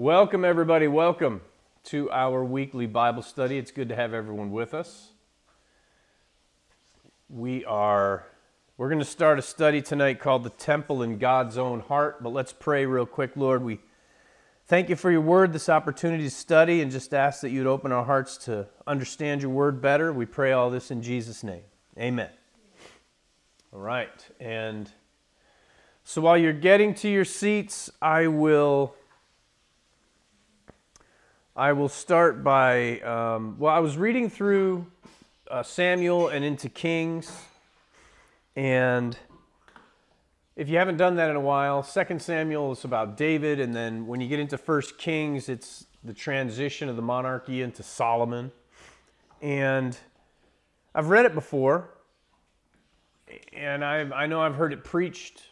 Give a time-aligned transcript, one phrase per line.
[0.00, 0.88] Welcome, everybody.
[0.88, 1.42] Welcome
[1.84, 3.58] to our weekly Bible study.
[3.58, 5.10] It's good to have everyone with us.
[7.28, 8.24] We are
[8.78, 12.30] we're going to start a study tonight called The Temple in God's Own Heart, but
[12.30, 13.62] let's pray real quick, Lord.
[13.62, 13.78] We
[14.68, 17.92] thank you for your word, this opportunity to study, and just ask that you'd open
[17.92, 20.14] our hearts to understand your word better.
[20.14, 21.64] We pray all this in Jesus' name.
[21.98, 22.30] Amen.
[23.70, 24.26] All right.
[24.40, 24.90] And
[26.04, 28.94] so while you're getting to your seats, I will
[31.56, 34.86] I will start by, um, well, I was reading through
[35.50, 37.44] uh, Samuel and into Kings,
[38.54, 39.18] and
[40.54, 44.06] if you haven't done that in a while, Second Samuel is about David, and then
[44.06, 48.52] when you get into First Kings, it's the transition of the monarchy into Solomon.
[49.42, 49.98] And
[50.94, 51.90] I've read it before,
[53.52, 55.42] and I've, I know I've heard it preached.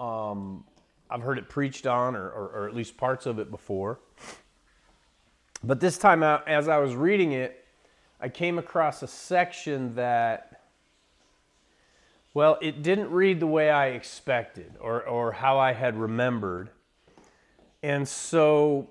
[0.00, 0.64] Um,
[1.10, 4.00] I've heard it preached on, or, or, or at least parts of it before.
[5.66, 7.64] But this time out, as I was reading it,
[8.20, 10.60] I came across a section that,
[12.34, 16.68] well, it didn't read the way I expected or, or how I had remembered.
[17.82, 18.90] And so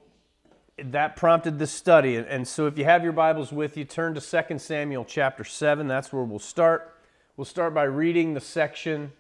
[0.80, 2.16] that prompted the study.
[2.16, 5.88] And so if you have your Bibles with you, turn to 2 Samuel chapter 7.
[5.88, 6.98] That's where we'll start.
[7.38, 9.12] We'll start by reading the section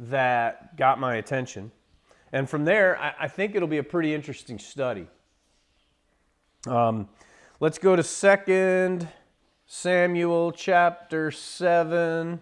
[0.00, 1.70] that got my attention.
[2.32, 5.06] And from there, I, I think it'll be a pretty interesting study.
[6.66, 7.10] Um,
[7.60, 9.06] let's go to Second
[9.66, 12.40] Samuel chapter 7.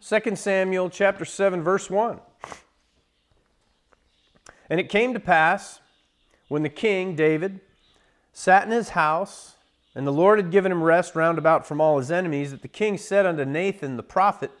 [0.00, 2.20] 2 Samuel chapter 7, verse 1.
[4.70, 5.80] And it came to pass
[6.46, 7.60] when the king, David,
[8.32, 9.56] sat in his house,
[9.92, 12.68] and the Lord had given him rest round about from all his enemies, that the
[12.68, 14.52] king said unto Nathan the prophet,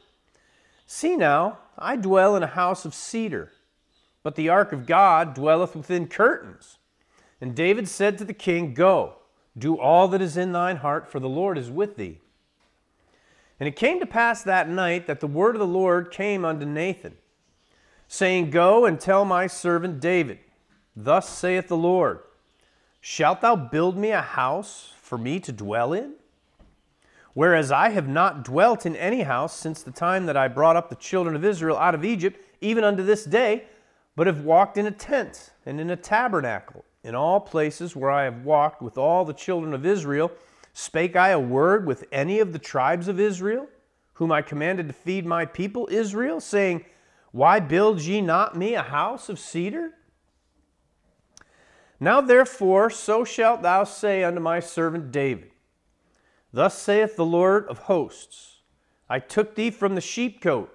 [0.88, 3.52] See now, I dwell in a house of cedar
[4.24, 6.78] but the ark of God dwelleth within curtains.
[7.40, 9.16] And David said to the king, Go,
[9.56, 12.18] do all that is in thine heart, for the Lord is with thee.
[13.60, 16.66] And it came to pass that night that the word of the Lord came unto
[16.66, 17.16] Nathan,
[18.08, 20.38] saying, Go and tell my servant David,
[20.96, 22.20] Thus saith the Lord,
[23.00, 26.14] Shalt thou build me a house for me to dwell in?
[27.34, 30.88] Whereas I have not dwelt in any house since the time that I brought up
[30.88, 33.64] the children of Israel out of Egypt, even unto this day,
[34.16, 36.84] but have walked in a tent and in a tabernacle.
[37.02, 40.32] In all places where I have walked with all the children of Israel,
[40.72, 43.66] spake I a word with any of the tribes of Israel,
[44.14, 46.84] whom I commanded to feed my people Israel, saying,
[47.32, 49.92] Why build ye not me a house of cedar?
[52.00, 55.50] Now therefore, so shalt thou say unto my servant David,
[56.52, 58.60] Thus saith the Lord of hosts,
[59.08, 60.70] I took thee from the sheepcote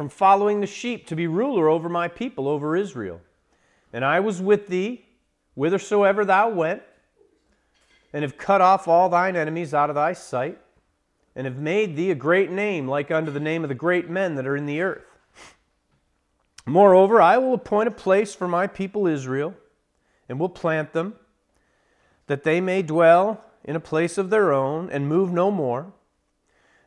[0.00, 3.20] from following the sheep to be ruler over my people, over Israel.
[3.92, 5.04] And I was with thee
[5.54, 6.80] whithersoever thou went,
[8.14, 10.58] and have cut off all thine enemies out of thy sight,
[11.36, 14.36] and have made thee a great name, like unto the name of the great men
[14.36, 15.04] that are in the earth.
[16.64, 19.54] Moreover, I will appoint a place for my people Israel,
[20.30, 21.12] and will plant them,
[22.26, 25.92] that they may dwell in a place of their own, and move no more.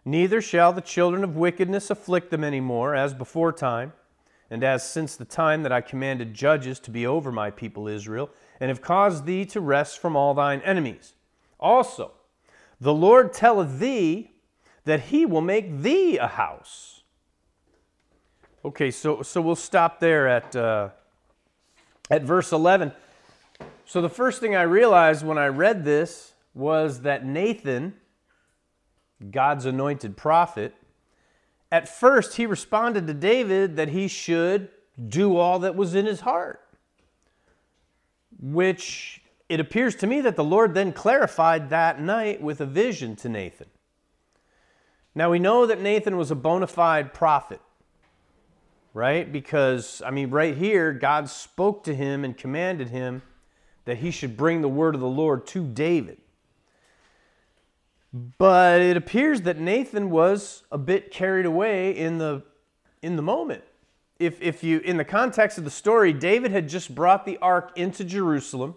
[0.06, 3.94] Neither shall the children of wickedness afflict them any more, as before time,
[4.50, 8.30] and as since the time that I commanded judges to be over my people Israel,
[8.60, 11.14] and have caused thee to rest from all thine enemies.
[11.60, 12.12] Also,
[12.82, 14.32] the Lord telleth thee
[14.84, 17.04] that he will make thee a house.
[18.66, 20.90] Okay, so, so we'll stop there at, uh,
[22.12, 22.92] at verse 11.
[23.86, 27.96] So the first thing I realized when I read this was that Nathan
[29.32, 30.76] God's anointed prophet,
[31.72, 34.70] at first he responded to David that he should
[35.08, 36.62] do all that was in his heart,
[38.40, 43.16] which it appears to me that the Lord then clarified that night with a vision
[43.18, 43.68] to Nathan.
[45.16, 47.62] Now we know that Nathan was a bona fide prophet,
[48.94, 49.32] right?
[49.32, 53.22] Because, I mean, right here, God spoke to him and commanded him
[53.86, 56.18] that he should bring the word of the Lord to David.
[58.14, 62.44] But it appears that Nathan was a bit carried away in the,
[63.02, 63.64] in the moment.
[64.20, 67.72] If, if you, in the context of the story, David had just brought the ark
[67.76, 68.76] into Jerusalem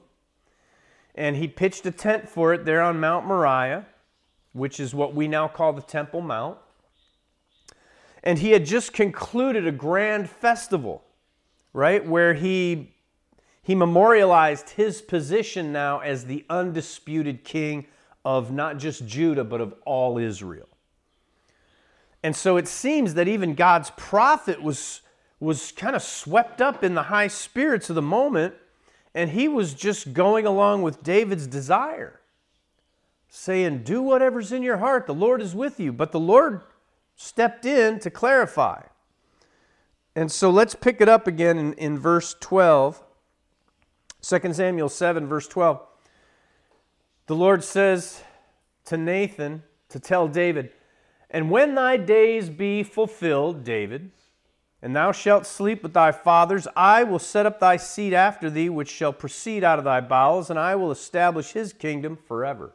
[1.15, 3.87] and he pitched a tent for it there on Mount Moriah,
[4.53, 6.59] which is what we now call the Temple Mount.
[8.23, 11.05] And he had just concluded a grand festival,
[11.73, 12.95] right, where he,
[13.63, 17.87] he memorialized his position now as the undisputed king
[18.27, 20.67] of not just Judah, but of all Israel.
[22.25, 25.01] And so it seems that even God's prophet was,
[25.39, 28.55] was kind of swept up in the high spirits of the moment,
[29.15, 32.21] and he was just going along with David's desire,
[33.29, 35.93] saying, Do whatever's in your heart, the Lord is with you.
[35.93, 36.63] But the Lord
[37.15, 38.83] stepped in to clarify.
[40.17, 43.05] And so let's pick it up again in, in verse 12.
[44.21, 45.86] 2 Samuel 7, verse 12.
[47.27, 48.23] The Lord says
[48.85, 50.71] to Nathan to tell David,
[51.29, 54.11] And when thy days be fulfilled, David,
[54.83, 56.69] and thou shalt sleep with thy fathers.
[56.77, 60.51] I will set up thy seed after thee, which shall proceed out of thy bowels,
[60.51, 62.73] and I will establish his kingdom forever.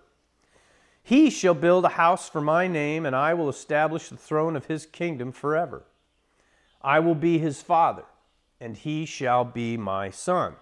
[1.03, 4.65] He shall build a house for my name, and I will establish the throne of
[4.65, 5.83] his kingdom forever.
[6.81, 8.03] I will be his father,
[8.59, 10.55] and he shall be my son.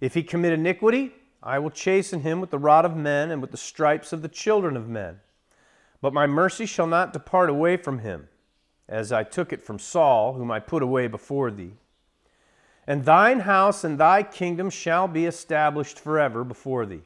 [0.00, 3.50] If he commit iniquity, I will chasten him with the rod of men and with
[3.50, 5.20] the stripes of the children of men.
[6.00, 8.28] But my mercy shall not depart away from him
[8.88, 11.74] as I took it from Saul, whom I put away before thee.
[12.86, 17.02] And thine house and thy kingdom shall be established forever before thee.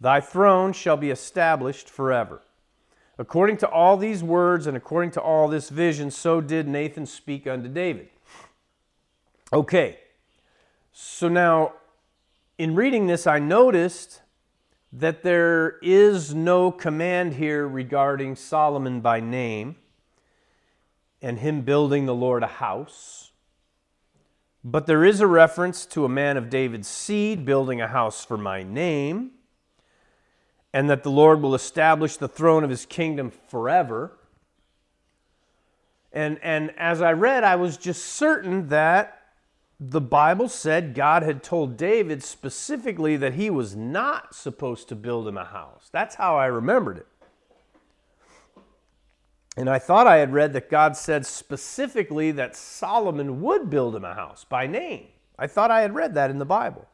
[0.00, 2.42] Thy throne shall be established forever.
[3.18, 7.46] According to all these words and according to all this vision, so did Nathan speak
[7.46, 8.08] unto David.
[9.52, 9.98] Okay,
[10.92, 11.72] so now
[12.62, 14.22] in reading this, I noticed
[14.92, 19.74] that there is no command here regarding Solomon by name
[21.20, 23.32] and him building the Lord a house.
[24.62, 28.38] But there is a reference to a man of David's seed building a house for
[28.38, 29.32] my name,
[30.72, 34.12] and that the Lord will establish the throne of his kingdom forever.
[36.12, 39.21] And, and as I read, I was just certain that
[39.90, 45.26] the Bible said God had told David specifically that he was not supposed to build
[45.26, 45.88] him a house.
[45.90, 47.06] That's how I remembered it.
[49.56, 54.04] And I thought I had read that God said specifically that Solomon would build him
[54.04, 55.06] a house by name.
[55.38, 56.86] I thought I had read that in the Bible.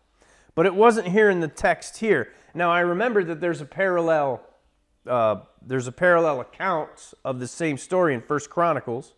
[0.54, 2.32] But it wasn't here in the text here.
[2.54, 4.42] Now I remember that there's a parallel
[5.06, 9.14] uh, there's a parallel account of the same story in First Chronicles.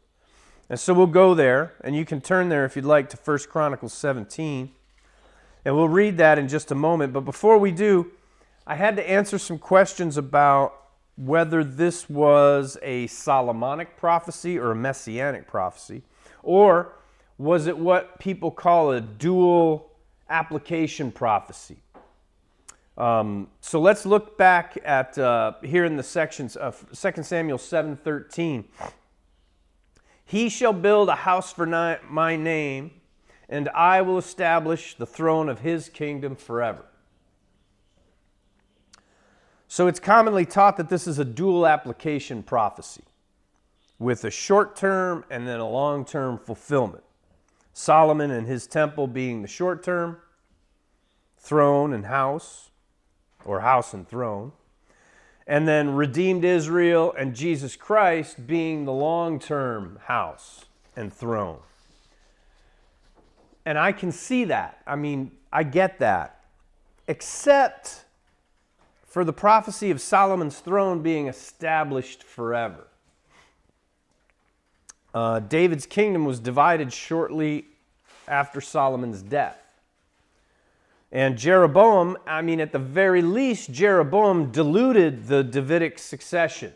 [0.70, 3.50] And so we'll go there, and you can turn there if you'd like to First
[3.50, 4.70] Chronicles 17.
[5.64, 7.12] And we'll read that in just a moment.
[7.12, 8.12] But before we do,
[8.69, 10.75] I had to answer some questions about
[11.17, 16.02] whether this was a Solomonic prophecy or a messianic prophecy,
[16.44, 16.93] or
[17.37, 19.90] was it what people call a dual
[20.28, 21.78] application prophecy?
[22.96, 28.64] Um, so let's look back at uh, here in the sections of 2 Samuel 7:13.
[30.30, 32.92] He shall build a house for my name,
[33.48, 36.84] and I will establish the throne of his kingdom forever.
[39.66, 43.02] So it's commonly taught that this is a dual application prophecy
[43.98, 47.02] with a short term and then a long term fulfillment.
[47.72, 50.18] Solomon and his temple being the short term,
[51.38, 52.70] throne and house,
[53.44, 54.52] or house and throne,
[55.50, 61.58] and then redeemed Israel and Jesus Christ being the long term house and throne.
[63.67, 64.81] And I can see that.
[64.87, 66.44] I mean, I get that.
[67.08, 68.05] Except
[69.05, 72.87] for the prophecy of Solomon's throne being established forever.
[75.12, 77.66] Uh, David's kingdom was divided shortly
[78.28, 79.60] after Solomon's death.
[81.12, 86.73] And Jeroboam, I mean, at the very least, Jeroboam diluted the Davidic succession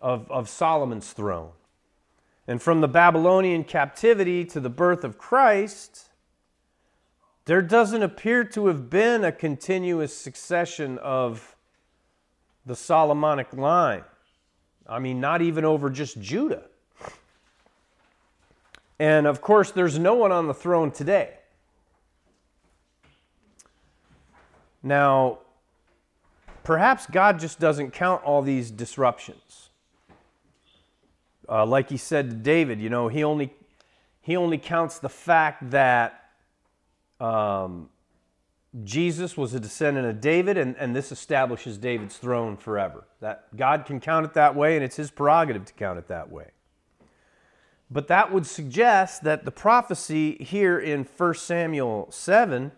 [0.00, 1.50] of, of Solomon's throne.
[2.48, 6.08] And from the Babylonian captivity to the birth of Christ,
[7.44, 11.56] there doesn't appear to have been a continuous succession of
[12.64, 14.04] the Solomonic line.
[14.88, 16.64] I mean, not even over just Judah.
[18.98, 21.39] And of course, there's no one on the throne today.
[24.82, 25.38] Now,
[26.62, 29.70] perhaps God just doesn't count all these disruptions.
[31.48, 33.52] Uh, like he said to David, you know, he only,
[34.20, 36.30] he only counts the fact that
[37.18, 37.88] um,
[38.84, 43.04] Jesus was a descendant of David, and, and this establishes David's throne forever.
[43.20, 46.30] That God can count it that way, and it's his prerogative to count it that
[46.30, 46.50] way.
[47.90, 52.70] But that would suggest that the prophecy here in 1 Samuel 7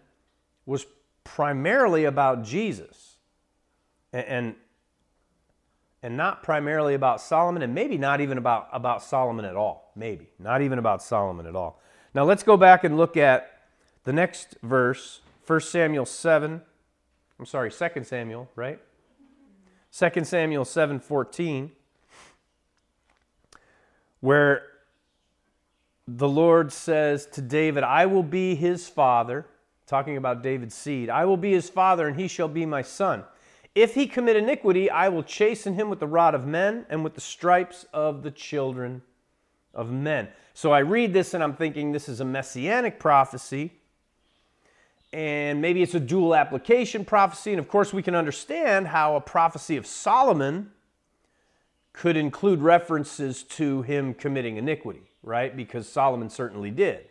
[0.64, 0.86] was
[1.24, 3.16] primarily about Jesus
[4.12, 4.54] and, and,
[6.02, 9.92] and not primarily about Solomon, and maybe not even about, about Solomon at all.
[9.94, 10.28] Maybe.
[10.38, 11.80] Not even about Solomon at all.
[12.14, 13.62] Now let's go back and look at
[14.04, 16.60] the next verse, 1 Samuel 7,
[17.38, 18.80] I'm sorry, 2 Samuel, right?
[19.92, 21.70] 2 Samuel 7:14
[24.20, 24.62] where
[26.06, 29.46] the Lord says to David, I will be his father,
[29.92, 31.10] talking about David's seed.
[31.10, 33.24] I will be his father, and he shall be my son.
[33.74, 37.12] If he commit iniquity, I will chasten him with the rod of men and with
[37.14, 39.02] the stripes of the children
[39.74, 40.28] of men.
[40.54, 43.72] So I read this and I'm thinking this is a messianic prophecy.
[45.12, 47.50] And maybe it's a dual application prophecy.
[47.50, 50.70] And of course, we can understand how a prophecy of Solomon
[51.92, 55.54] could include references to him committing iniquity, right?
[55.54, 57.08] Because Solomon certainly did.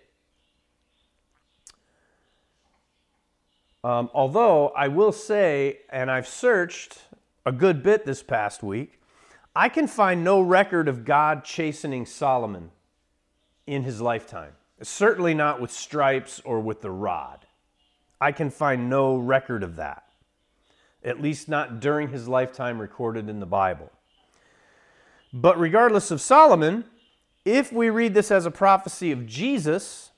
[3.83, 6.99] Um, although I will say, and I've searched
[7.45, 9.01] a good bit this past week,
[9.55, 12.71] I can find no record of God chastening Solomon
[13.65, 14.53] in his lifetime.
[14.81, 17.45] Certainly not with stripes or with the rod.
[18.19, 20.03] I can find no record of that,
[21.03, 23.91] at least not during his lifetime recorded in the Bible.
[25.33, 26.85] But regardless of Solomon,
[27.45, 30.10] if we read this as a prophecy of Jesus,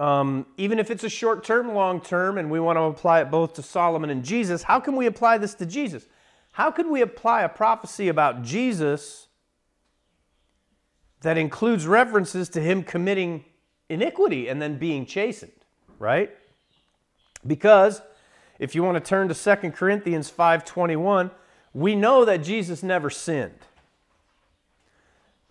[0.00, 3.30] um, even if it's a short term, long term, and we want to apply it
[3.30, 6.06] both to Solomon and Jesus, how can we apply this to Jesus?
[6.52, 9.28] How could we apply a prophecy about Jesus
[11.22, 13.44] that includes references to him committing
[13.88, 15.52] iniquity and then being chastened,
[15.98, 16.30] right?
[17.46, 18.02] Because
[18.58, 21.30] if you want to turn to 2 Corinthians 5:21,
[21.72, 23.58] we know that Jesus never sinned.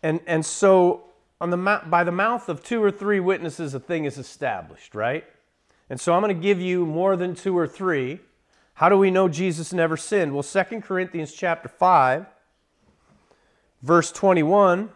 [0.01, 1.05] And, and so
[1.43, 5.25] on the, by the mouth of two or three witnesses, a thing is established, right?
[5.89, 8.21] And so I'm going to give you more than two or three.
[8.75, 10.33] How do we know Jesus never sinned?
[10.33, 12.25] Well, 2 Corinthians chapter 5,
[13.81, 14.89] verse 21,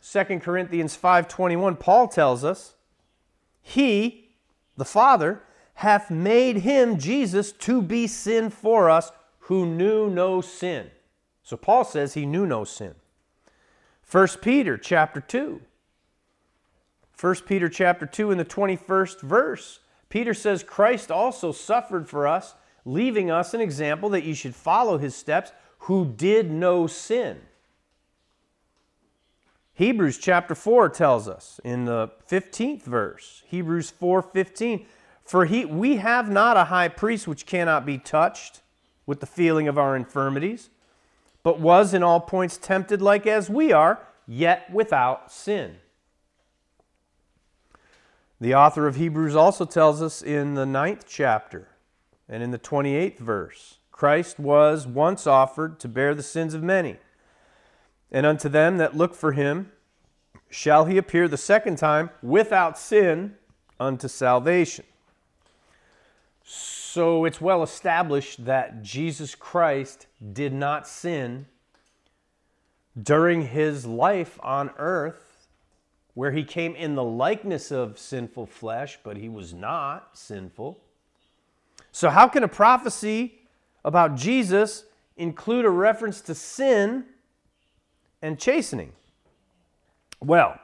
[0.00, 2.76] 2 Corinthians 5:21, Paul tells us,
[3.60, 4.28] He,
[4.76, 5.42] the Father,
[5.74, 10.92] hath made him, Jesus, to be sin for us who knew no sin.
[11.42, 12.94] So Paul says he knew no sin.
[14.10, 15.60] 1 Peter chapter 2.
[17.20, 19.80] 1 Peter chapter 2 in the 21st verse.
[20.08, 24.98] Peter says Christ also suffered for us, leaving us an example that you should follow
[24.98, 27.40] his steps, who did no sin.
[29.74, 34.86] Hebrews chapter 4 tells us in the 15th verse, Hebrews 4:15,
[35.24, 38.62] for he we have not a high priest which cannot be touched
[39.04, 40.70] with the feeling of our infirmities,
[41.46, 45.76] but was in all points tempted like as we are, yet without sin.
[48.40, 51.68] The author of Hebrews also tells us in the ninth chapter
[52.28, 56.96] and in the 28th verse Christ was once offered to bear the sins of many.
[58.10, 59.70] And unto them that look for him
[60.50, 63.36] shall he appear the second time without sin
[63.78, 64.84] unto salvation.
[67.24, 71.46] It's well established that Jesus Christ did not sin
[73.00, 75.46] during his life on earth,
[76.14, 80.80] where he came in the likeness of sinful flesh, but he was not sinful.
[81.92, 83.40] So, how can a prophecy
[83.84, 84.84] about Jesus
[85.16, 87.04] include a reference to sin
[88.22, 88.92] and chastening?
[90.20, 90.58] Well,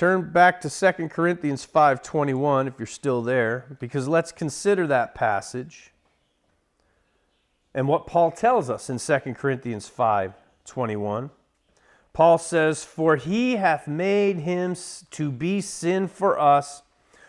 [0.00, 5.92] Turn back to 2 Corinthians 5:21 if you're still there because let's consider that passage
[7.74, 11.28] and what Paul tells us in 2 Corinthians 5:21.
[12.14, 14.74] Paul says, "For he hath made him
[15.10, 16.82] to be sin for us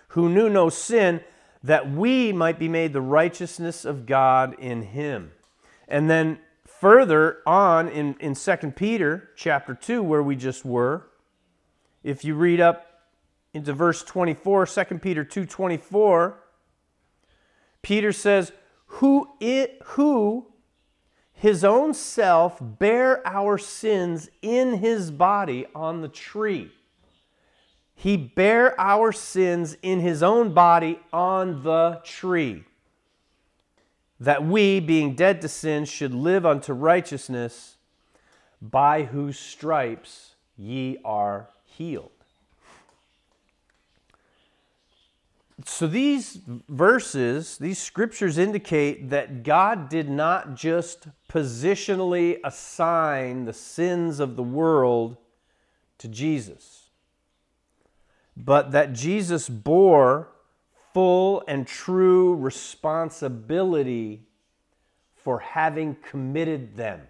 [0.07, 1.21] who knew no sin,
[1.61, 5.33] that we might be made the righteousness of God in him."
[5.89, 11.10] And then further on in, in 2 Peter chapter 2, where we just were,
[12.03, 12.87] if you read up
[13.53, 16.35] into verse 24, 2 Peter 2:24,
[17.81, 18.51] Peter says,
[18.85, 20.47] "Who it who
[21.33, 26.71] his own self bare our sins in his body on the tree."
[27.93, 32.63] He bare our sins in his own body on the tree,
[34.19, 37.77] that we, being dead to sin, should live unto righteousness,
[38.59, 42.11] by whose stripes ye are healed.
[45.65, 54.19] So these verses, these scriptures indicate that God did not just positionally assign the sins
[54.19, 55.17] of the world
[55.99, 56.89] to Jesus,
[58.35, 60.29] but that Jesus bore
[60.93, 64.23] full and true responsibility
[65.15, 67.01] for having committed them.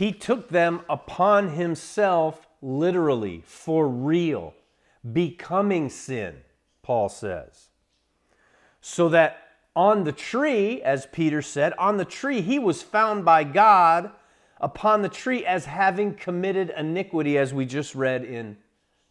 [0.00, 4.54] He took them upon himself literally, for real,
[5.12, 6.36] becoming sin,
[6.82, 7.68] Paul says.
[8.80, 9.42] So that
[9.76, 14.10] on the tree, as Peter said, on the tree, he was found by God
[14.58, 18.56] upon the tree as having committed iniquity, as we just read in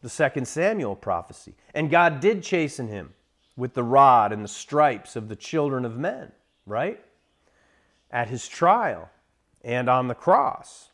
[0.02, 1.54] the second Samuel prophecy.
[1.76, 3.14] And God did chasten him
[3.56, 6.32] with the rod and the stripes of the children of men,
[6.66, 7.00] right?
[8.10, 9.12] At his trial
[9.64, 10.90] and on the cross.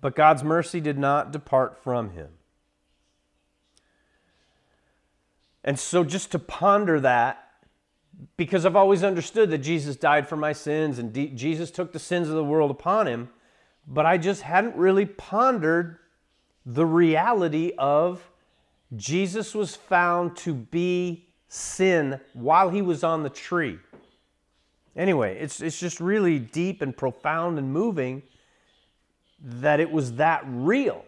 [0.00, 2.28] But God's mercy did not depart from him.
[5.64, 7.38] And so, just to ponder that,
[8.36, 11.98] because I've always understood that Jesus died for my sins and D- Jesus took the
[11.98, 13.30] sins of the world upon him,
[13.86, 15.98] but I just hadn't really pondered
[16.66, 18.28] the reality of
[18.96, 23.78] Jesus was found to be sin while he was on the tree.
[24.96, 28.22] Anyway, it's, it's just really deep and profound and moving
[29.40, 31.04] that it was that real.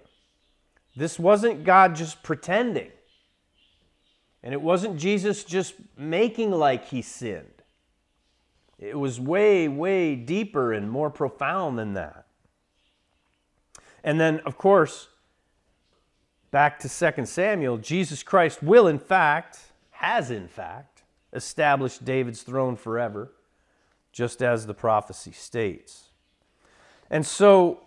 [0.97, 2.91] This wasn't God just pretending.
[4.43, 7.47] And it wasn't Jesus just making like he sinned.
[8.79, 12.27] It was way, way deeper and more profound than that.
[14.03, 15.09] And then, of course,
[16.51, 19.59] back to 2 Samuel, Jesus Christ will, in fact,
[19.93, 23.33] has in fact, established David's throne forever,
[24.15, 26.11] just as the prophecy states.
[27.11, 27.81] And so,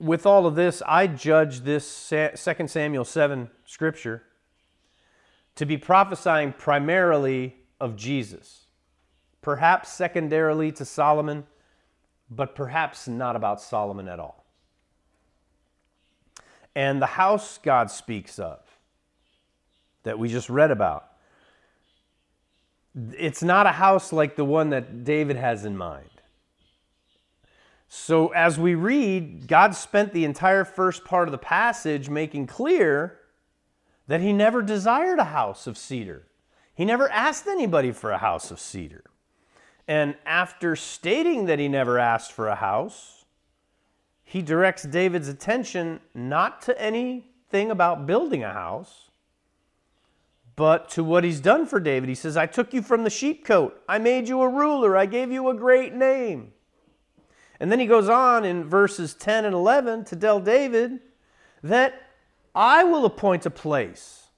[0.00, 4.22] with all of this, I judge this 2 Samuel 7 scripture
[5.56, 8.66] to be prophesying primarily of Jesus,
[9.42, 11.46] perhaps secondarily to Solomon,
[12.30, 14.46] but perhaps not about Solomon at all.
[16.74, 18.60] And the house God speaks of,
[20.04, 21.12] that we just read about,
[23.16, 26.04] it's not a house like the one that David has in mind.
[27.88, 33.18] So, as we read, God spent the entire first part of the passage making clear
[34.08, 36.26] that he never desired a house of cedar.
[36.74, 39.04] He never asked anybody for a house of cedar.
[39.86, 43.24] And after stating that he never asked for a house,
[44.22, 49.07] he directs David's attention not to anything about building a house,
[50.58, 52.08] but to what he's done for David.
[52.08, 53.74] He says, I took you from the sheepcote.
[53.88, 54.96] I made you a ruler.
[54.96, 56.52] I gave you a great name.
[57.60, 60.98] And then he goes on in verses 10 and 11 to tell David
[61.62, 62.02] that
[62.56, 64.30] I will appoint a place,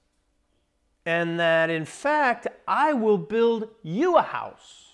[1.07, 4.89] and that in fact, I will build you a house.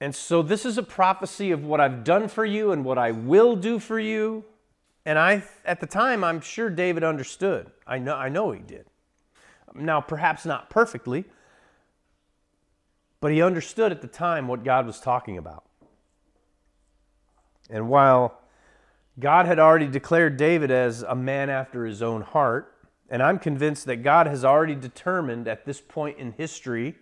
[0.00, 3.10] And so, this is a prophecy of what I've done for you and what I
[3.10, 4.44] will do for you.
[5.04, 7.70] And I, at the time, I'm sure David understood.
[7.86, 8.86] I know, I know he did.
[9.74, 11.24] Now, perhaps not perfectly,
[13.20, 15.64] but he understood at the time what God was talking about.
[17.70, 18.40] And while
[19.18, 22.74] God had already declared David as a man after his own heart,
[23.10, 26.96] and I'm convinced that God has already determined at this point in history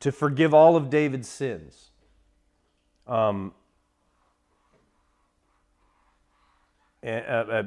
[0.00, 1.90] to forgive all of David's sins.
[3.06, 3.54] Um,
[7.04, 7.62] uh, uh,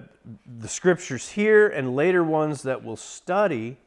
[0.60, 3.78] the scriptures here and later ones that we'll study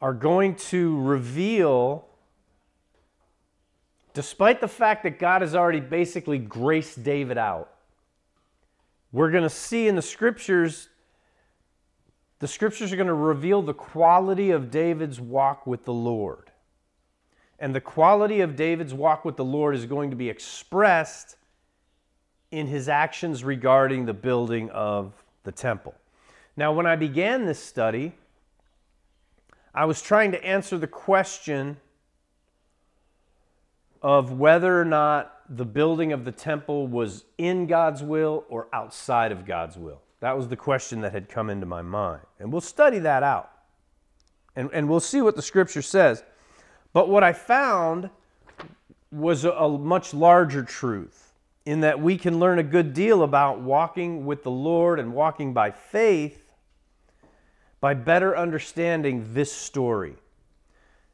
[0.00, 2.06] are going to reveal
[4.16, 7.70] despite the fact that God has already basically graced David out,
[9.12, 10.88] we're going to see in the scriptures,
[12.38, 16.50] the scriptures are going to reveal the quality of David's walk with the Lord.
[17.58, 21.36] And the quality of David's walk with the Lord is going to be expressed
[22.50, 25.12] in his actions regarding the building of
[25.44, 25.94] the temple.
[26.56, 28.12] Now, when I began this study,
[29.74, 31.76] I was trying to answer the question
[34.00, 39.32] of whether or not the building of the temple was in God's will or outside
[39.32, 40.00] of God's will.
[40.20, 42.22] That was the question that had come into my mind.
[42.38, 43.50] And we'll study that out.
[44.54, 46.24] And, and we'll see what the scripture says.
[46.92, 48.08] But what I found
[49.12, 51.25] was a, a much larger truth
[51.66, 55.52] in that we can learn a good deal about walking with the Lord and walking
[55.52, 56.52] by faith
[57.80, 60.14] by better understanding this story.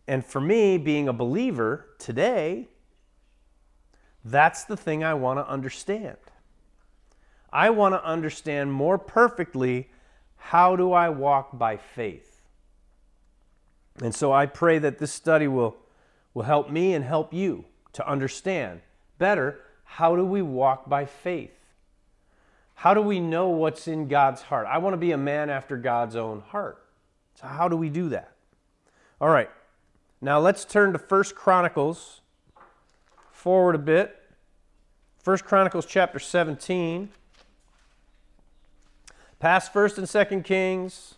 [0.06, 2.68] And for me, being a believer today,
[4.24, 6.18] that's the thing I want to understand.
[7.50, 9.90] I want to understand more perfectly
[10.36, 12.42] how do I walk by faith.
[14.02, 15.76] And so I pray that this study will,
[16.34, 18.80] will help me and help you to understand
[19.18, 19.60] better
[19.96, 21.52] how do we walk by faith?
[22.76, 24.66] How do we know what's in God's heart?
[24.66, 26.82] I want to be a man after God's own heart.
[27.34, 28.32] So how do we do that?
[29.20, 29.50] All right.
[30.22, 32.22] Now let's turn to First Chronicles
[33.32, 34.18] forward a bit.
[35.18, 37.10] First Chronicles chapter 17.
[39.40, 41.16] Past First and Second Kings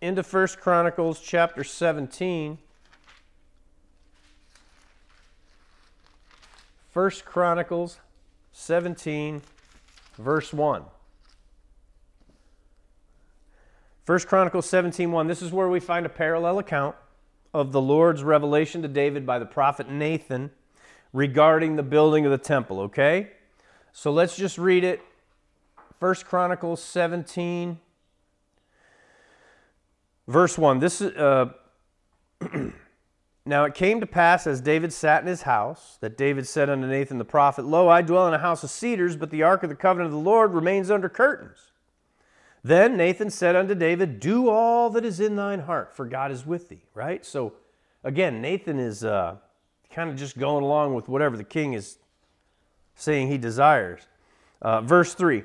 [0.00, 2.56] into First Chronicles chapter 17.
[6.98, 8.00] 1 Chronicles
[8.50, 9.40] 17,
[10.18, 10.82] verse 1.
[14.04, 15.28] 1 Chronicles 17, 1.
[15.28, 16.96] This is where we find a parallel account
[17.54, 20.50] of the Lord's revelation to David by the prophet Nathan
[21.12, 23.30] regarding the building of the temple, okay?
[23.92, 25.00] So let's just read it.
[26.00, 27.78] 1 Chronicles 17,
[30.26, 30.80] verse 1.
[30.80, 31.14] This is.
[31.14, 31.50] Uh,
[33.44, 36.86] now it came to pass as David sat in his house that David said unto
[36.86, 39.70] Nathan the prophet, Lo, I dwell in a house of cedars, but the ark of
[39.70, 41.72] the covenant of the Lord remains under curtains.
[42.62, 46.44] Then Nathan said unto David, Do all that is in thine heart, for God is
[46.44, 46.82] with thee.
[46.92, 47.24] Right?
[47.24, 47.54] So
[48.04, 49.36] again, Nathan is uh,
[49.90, 51.98] kind of just going along with whatever the king is
[52.94, 54.02] saying he desires.
[54.60, 55.44] Uh, verse 3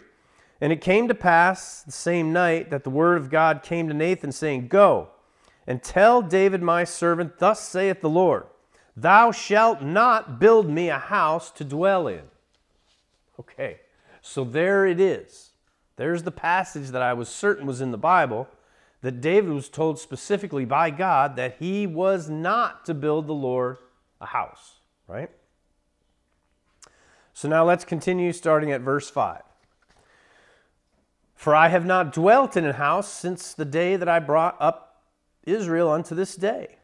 [0.60, 3.93] And it came to pass the same night that the word of God came to
[3.93, 5.12] Nathan, saying, Go
[5.65, 8.45] and tell David my servant, Thus saith the Lord,
[8.95, 12.23] Thou shalt not build me a house to dwell in.
[13.39, 13.80] Okay,
[14.21, 15.52] so there it is.
[15.95, 18.47] There's the passage that I was certain was in the Bible
[19.02, 23.78] that David was told specifically by God that he was not to build the Lord
[24.21, 24.76] a house,
[25.08, 25.30] right?
[27.34, 29.41] So now let's continue starting at verse 5.
[31.36, 34.92] For I have not dwelt in a house since the day that I brought up
[35.45, 36.77] Israel unto this day,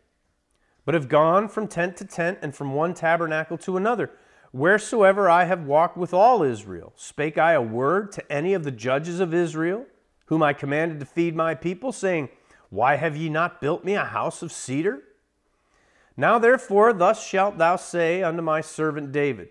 [0.86, 4.12] but have gone from tent to tent and from one tabernacle to another.
[4.52, 8.72] Wheresoever I have walked with all Israel, spake I a word to any of the
[8.72, 9.86] judges of Israel,
[10.26, 12.30] whom I commanded to feed my people, saying,
[12.69, 15.04] Why have ye not built me a house of cedar?
[16.17, 19.50] Now therefore, thus shalt thou say unto my servant David,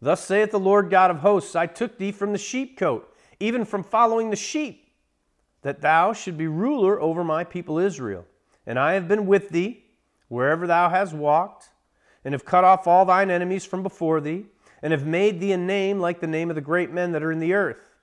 [0.00, 3.04] Thus saith the Lord God of hosts, I took thee from the sheepcote,
[3.38, 4.83] even from following the sheep,
[5.64, 8.26] that thou should be ruler over my people Israel.
[8.66, 9.84] And I have been with thee
[10.28, 11.70] wherever thou hast walked,
[12.24, 14.46] and have cut off all thine enemies from before thee,
[14.82, 17.32] and have made thee a name like the name of the great men that are
[17.32, 17.94] in the earth.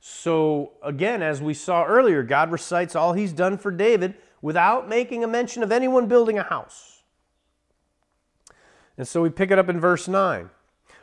[0.00, 5.22] So, again, as we saw earlier, God recites all he's done for David without making
[5.22, 7.02] a mention of anyone building a house.
[8.96, 10.50] And so we pick it up in verse 9.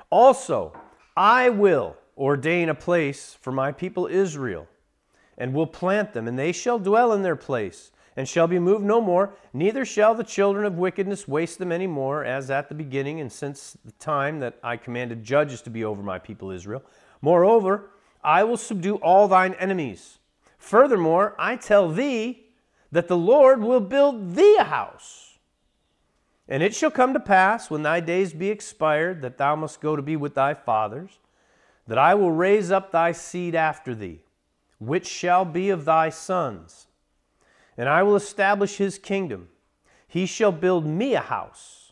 [0.10, 0.74] Also,
[1.16, 4.68] I will ordain a place for my people Israel,
[5.38, 8.84] and will plant them, and they shall dwell in their place, and shall be moved
[8.84, 12.76] no more, neither shall the children of wickedness waste them any more, as at the
[12.76, 16.84] beginning, and since the time that I commanded judges to be over my people Israel.
[17.22, 17.92] Moreover,
[18.24, 20.18] I will subdue all thine enemies.
[20.58, 22.46] Furthermore, I tell thee
[22.92, 25.28] that the Lord will build thee a house
[26.50, 29.96] and it shall come to pass, when thy days be expired, that thou must go
[29.96, 31.20] to be with thy fathers,
[31.88, 34.22] that I will raise up thy seed after thee,
[34.80, 36.88] which shall be of thy sons.
[37.78, 39.50] And I will establish his kingdom.
[40.08, 41.92] He shall build me a house.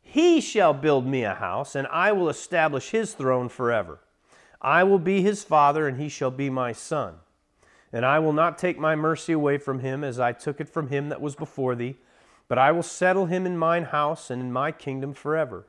[0.00, 4.00] He shall build me a house, and I will establish his throne forever.
[4.60, 7.16] I will be his father, and he shall be my son.
[7.92, 10.88] And I will not take my mercy away from him, as I took it from
[10.88, 11.96] him that was before thee
[12.48, 15.66] but I will settle him in mine house and in my kingdom forever,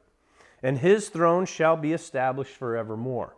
[0.63, 3.35] and his throne shall be established forevermore.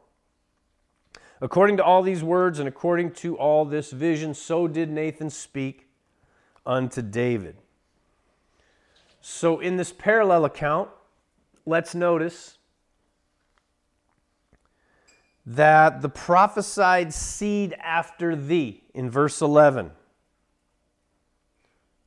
[1.42, 5.88] According to all these words and according to all this vision, so did Nathan speak
[6.66, 7.58] unto David.
[9.22, 10.90] So, in this parallel account,
[11.66, 12.58] let's notice
[15.46, 19.92] that the prophesied seed after thee in verse 11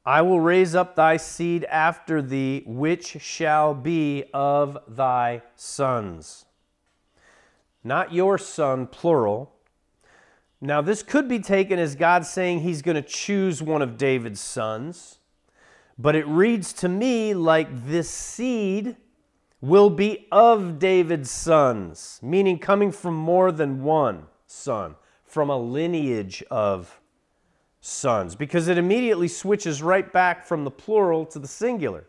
[0.06, 6.44] I will raise up thy seed after thee, which shall be of thy sons.
[7.84, 9.52] Not your son, plural.
[10.60, 14.40] Now, this could be taken as God saying he's going to choose one of David's
[14.40, 15.18] sons,
[15.98, 18.96] but it reads to me like this seed
[19.60, 24.94] will be of David's sons, meaning coming from more than one son,
[25.24, 27.00] from a lineage of
[27.80, 32.06] sons, because it immediately switches right back from the plural to the singular,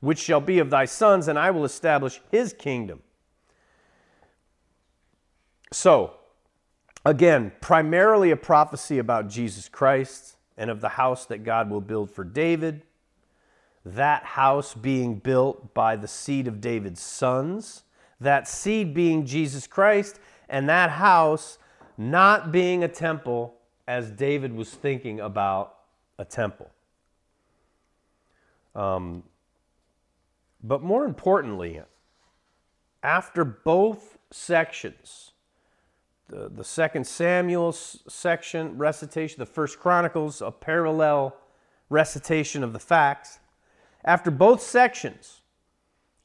[0.00, 3.02] which shall be of thy sons, and I will establish his kingdom.
[5.72, 6.14] So,
[7.04, 12.10] again, primarily a prophecy about Jesus Christ and of the house that God will build
[12.10, 12.82] for David.
[13.84, 17.84] That house being built by the seed of David's sons,
[18.20, 21.58] that seed being Jesus Christ, and that house
[21.96, 23.54] not being a temple
[23.86, 25.76] as David was thinking about
[26.18, 26.70] a temple.
[28.74, 29.22] Um,
[30.62, 31.80] but more importantly,
[33.02, 35.32] after both sections,
[36.28, 41.36] the, the second Samuel section recitation, the first Chronicles, a parallel
[41.88, 43.38] recitation of the facts,
[44.04, 45.40] after both sections,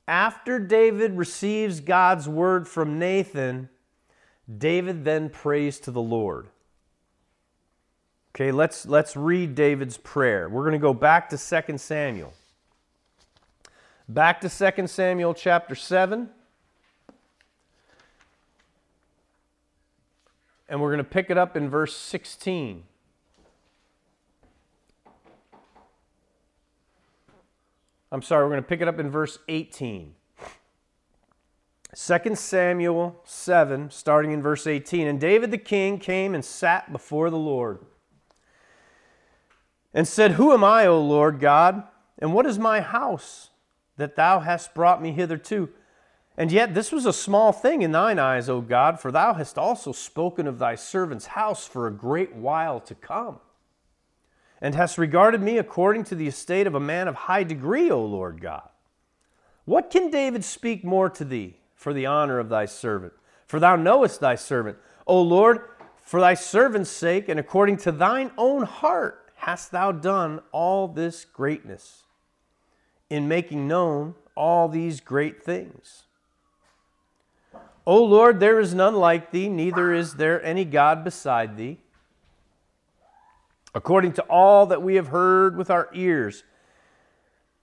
[0.07, 3.69] After David receives God's word from Nathan,
[4.57, 6.49] David then prays to the Lord.
[8.35, 10.49] Okay, let's, let's read David's prayer.
[10.49, 12.33] We're going to go back to 2 Samuel.
[14.09, 16.29] Back to 2 Samuel chapter 7.
[20.71, 22.83] And we're going to pick it up in verse 16.
[28.09, 30.15] I'm sorry, we're going to pick it up in verse 18.
[31.93, 35.07] 2 Samuel 7, starting in verse 18.
[35.07, 37.79] And David the king came and sat before the Lord
[39.93, 41.83] and said, Who am I, O Lord God,
[42.17, 43.49] and what is my house
[43.97, 45.67] that thou hast brought me hitherto?
[46.37, 49.57] And yet this was a small thing in thine eyes, O God, for thou hast
[49.57, 53.39] also spoken of thy servant's house for a great while to come
[54.61, 58.03] and hast regarded me according to the estate of a man of high degree, O
[58.03, 58.69] Lord God.
[59.65, 63.13] What can David speak more to thee for the honor of thy servant?
[63.47, 64.77] For thou knowest thy servant.
[65.07, 65.61] O Lord,
[65.97, 71.25] for thy servant's sake, and according to thine own heart, hast thou done all this
[71.25, 72.03] greatness
[73.09, 76.03] in making known all these great things.
[77.85, 81.79] O Lord, there is none like thee, neither is there any God beside thee
[83.73, 86.43] according to all that we have heard with our ears.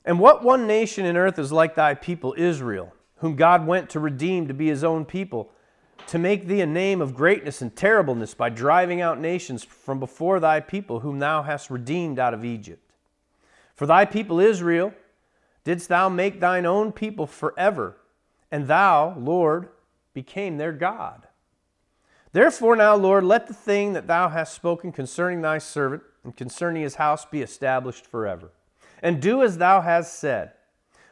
[0.04, 4.00] And what one nation in earth is like thy people Israel, whom God went to
[4.00, 5.50] redeem to be his own people,
[6.06, 10.40] to make thee a name of greatness and terribleness by driving out nations from before
[10.40, 12.82] thy people, whom thou hast redeemed out of Egypt?
[13.74, 14.94] For thy people Israel
[15.64, 17.98] didst thou make thine own people forever,
[18.50, 19.68] and thou, Lord,
[20.14, 21.26] became their God.
[22.32, 26.82] Therefore, now, Lord, let the thing that thou hast spoken concerning thy servant and concerning
[26.82, 28.50] his house be established forever.
[29.02, 30.52] And do as thou hast said.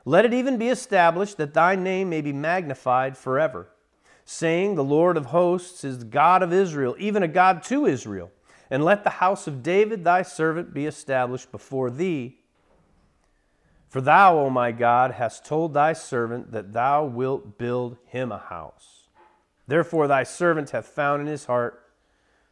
[0.05, 3.69] Let it even be established that thy name may be magnified forever,
[4.25, 8.31] saying, The Lord of hosts is the God of Israel, even a God to Israel.
[8.71, 12.39] And let the house of David thy servant be established before thee.
[13.89, 18.39] For thou, O my God, hast told thy servant that thou wilt build him a
[18.39, 19.09] house.
[19.67, 21.83] Therefore, thy servant hath found in his heart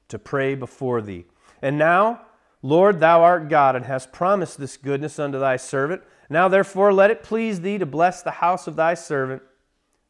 [0.08, 1.26] to pray before thee.
[1.60, 2.22] And now,
[2.62, 6.02] Lord, thou art God, and hast promised this goodness unto thy servant.
[6.30, 9.42] Now, therefore, let it please thee to bless the house of thy servant,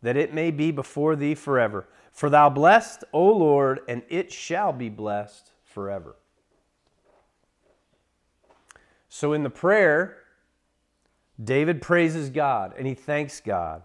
[0.03, 1.89] that it may be before thee forever.
[2.13, 6.17] For thou blessed, O Lord, and it shall be blessed forever.
[9.09, 10.19] So, in the prayer,
[11.43, 13.83] David praises God and he thanks God.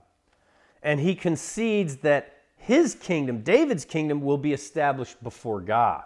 [0.83, 6.03] And he concedes that his kingdom, David's kingdom, will be established before God.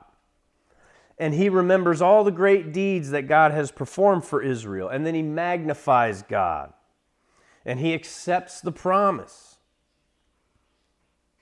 [1.18, 4.90] And he remembers all the great deeds that God has performed for Israel.
[4.90, 6.74] And then he magnifies God.
[7.66, 9.58] And he accepts the promise.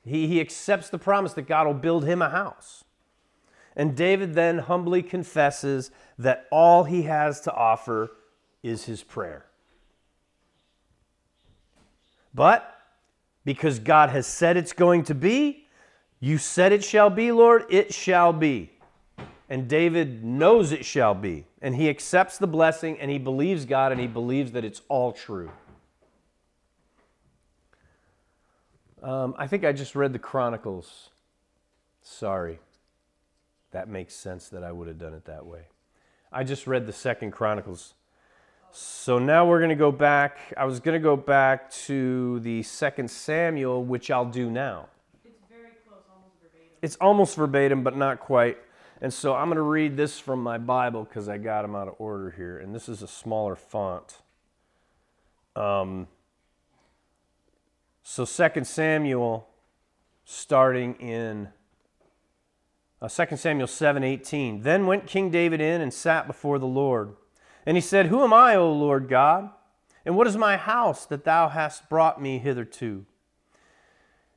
[0.03, 2.83] He, he accepts the promise that God will build him a house.
[3.75, 8.11] And David then humbly confesses that all he has to offer
[8.61, 9.45] is his prayer.
[12.33, 12.71] But
[13.43, 15.67] because God has said it's going to be.
[16.19, 18.71] You said it shall be, Lord, it shall be.
[19.49, 21.45] And David knows it shall be.
[21.61, 25.11] And he accepts the blessing and he believes God and he believes that it's all
[25.11, 25.51] true.
[29.01, 31.09] Um, I think I just read the Chronicles.
[32.03, 32.59] Sorry.
[33.71, 35.63] That makes sense that I would have done it that way.
[36.31, 37.95] I just read the Second Chronicles
[38.71, 40.37] so now we're going to go back.
[40.55, 44.87] I was going to go back to the second Samuel, which I'll do now.
[45.25, 46.77] It's very close, almost verbatim.
[46.81, 48.57] It's almost verbatim, but not quite.
[49.01, 51.87] And so I'm going to read this from my Bible because I got them out
[51.87, 52.57] of order here.
[52.57, 54.19] And this is a smaller font.
[55.55, 56.07] Um,
[58.03, 59.47] so Second Samuel,
[60.23, 61.49] starting in
[63.01, 64.63] uh, 2 Samuel 7:18.
[64.63, 67.15] Then went King David in and sat before the Lord.
[67.65, 69.49] And he said, Who am I, O Lord God?
[70.05, 73.05] And what is my house that thou hast brought me hitherto?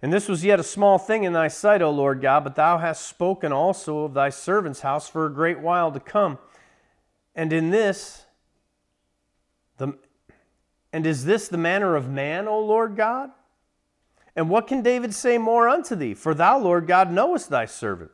[0.03, 2.77] And this was yet a small thing in thy sight, O Lord God, but thou
[2.77, 6.39] hast spoken also of thy servant's house for a great while to come.
[7.35, 8.27] And in this,
[9.79, 9.97] the,
[10.93, 13.31] and is this the manner of man, O Lord God?
[14.37, 16.13] And what can David say more unto thee?
[16.13, 18.11] For thou, Lord God, knowest thy servant.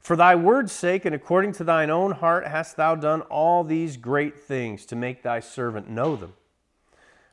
[0.00, 3.96] For thy word's sake and according to thine own heart hast thou done all these
[3.96, 6.34] great things to make thy servant know them.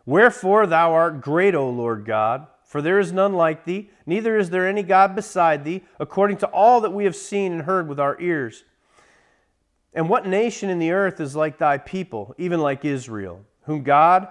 [0.05, 4.49] Wherefore thou art great, O Lord God, for there is none like thee, neither is
[4.49, 7.99] there any God beside thee, according to all that we have seen and heard with
[7.99, 8.63] our ears.
[9.93, 14.27] And what nation in the earth is like thy people, even like Israel, whom God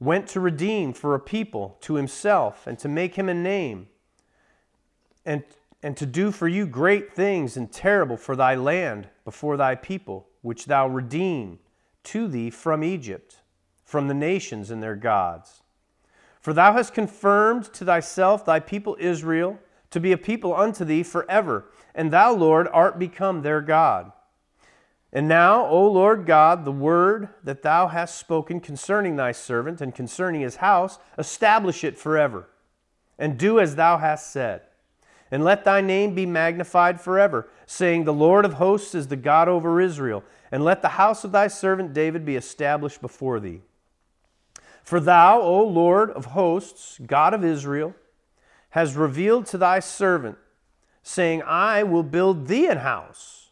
[0.00, 3.88] went to redeem for a people to himself and to make him a name
[5.24, 5.44] and,
[5.82, 10.28] and to do for you great things and terrible for thy land before thy people,
[10.40, 11.58] which thou redeemed
[12.04, 13.40] to thee from Egypt,
[13.84, 15.62] from the nations and their gods.
[16.40, 19.58] For thou hast confirmed to thyself thy people Israel
[19.90, 24.12] to be a people unto thee forever, and thou, Lord, art become their God.
[25.12, 29.94] And now, O Lord God, the word that thou hast spoken concerning thy servant and
[29.94, 32.48] concerning his house, establish it forever,
[33.18, 34.62] and do as thou hast said.
[35.32, 39.48] And let thy name be magnified forever, saying, The Lord of hosts is the God
[39.48, 40.22] over Israel.
[40.52, 43.62] And let the house of thy servant David be established before thee.
[44.84, 47.94] For thou, O Lord of hosts, God of Israel,
[48.70, 50.36] has revealed to thy servant,
[51.02, 53.50] saying, I will build thee an house.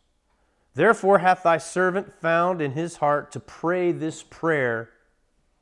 [0.75, 4.91] Therefore hath thy servant found in his heart to pray this prayer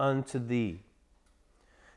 [0.01, 0.81] unto thee.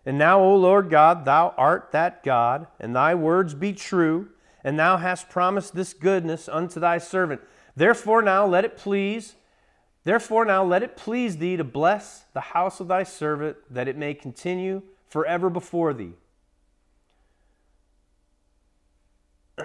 [0.05, 4.29] And now, O Lord God, thou art that God, and thy words be true,
[4.63, 7.41] and thou hast promised this goodness unto thy servant.
[7.75, 9.35] Therefore now let it please,
[10.03, 13.95] therefore now let it please thee to bless the house of thy servant, that it
[13.95, 16.13] may continue forever before thee.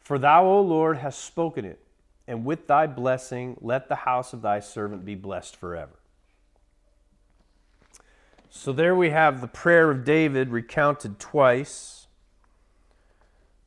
[0.00, 1.80] For thou, O Lord, hast spoken it,
[2.28, 5.95] and with thy blessing let the house of thy servant be blessed forever.
[8.56, 12.06] So there we have the prayer of David recounted twice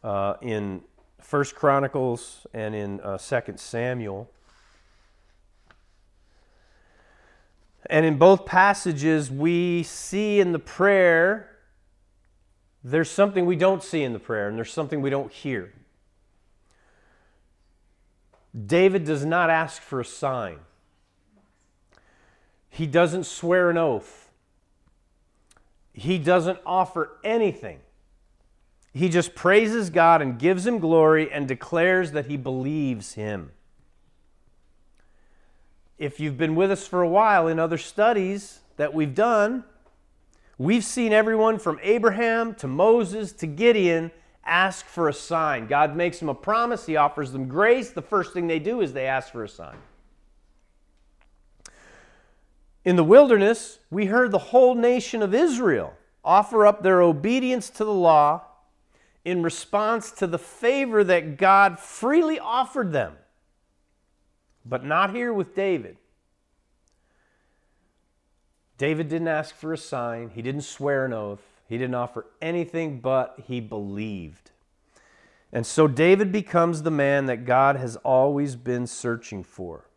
[0.03, 0.81] uh, in
[1.21, 4.31] First Chronicles and in uh, Second Samuel.
[7.85, 11.55] And in both passages, we see in the prayer
[12.83, 15.71] there's something we don't see in the prayer, and there's something we don't hear.
[18.65, 20.57] David does not ask for a sign.
[22.71, 24.28] He doesn't swear an oath.
[25.93, 27.79] He doesn't offer anything.
[28.93, 33.51] He just praises God and gives him glory and declares that he believes him.
[35.97, 39.65] If you've been with us for a while in other studies that we've done,
[40.57, 44.11] we've seen everyone from Abraham to Moses to Gideon
[44.45, 45.67] ask for a sign.
[45.67, 47.91] God makes them a promise, He offers them grace.
[47.91, 49.77] The first thing they do is they ask for a sign.
[52.89, 55.93] In the wilderness, we heard the whole nation of Israel
[56.25, 58.41] offer up their obedience to the law
[59.23, 63.13] in response to the favor that God freely offered them.
[64.65, 65.97] But not here with David.
[68.79, 73.01] David didn't ask for a sign, he didn't swear an oath, he didn't offer anything
[73.01, 74.49] but he believed.
[75.53, 79.88] And so David becomes the man that God has always been searching for.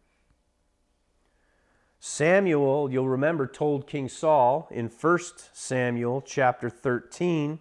[2.05, 5.19] Samuel, you'll remember, told King Saul in 1
[5.53, 7.61] Samuel chapter 13,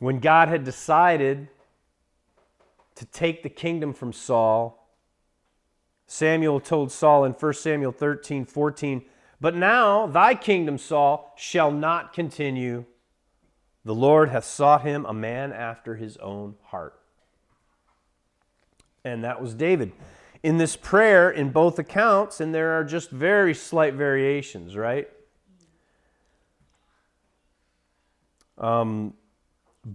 [0.00, 1.46] when God had decided
[2.96, 4.90] to take the kingdom from Saul,
[6.08, 9.04] Samuel told Saul in 1 Samuel 13, 14,
[9.40, 12.86] But now thy kingdom, Saul, shall not continue.
[13.84, 16.98] The Lord hath sought him a man after his own heart.
[19.04, 19.92] And that was David
[20.44, 25.08] in this prayer in both accounts, and there are just very slight variations, right?
[28.58, 29.14] Um,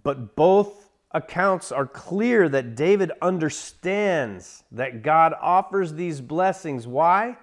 [0.03, 6.87] but both accounts are clear that David understands that God offers these blessings.
[6.87, 7.37] Why?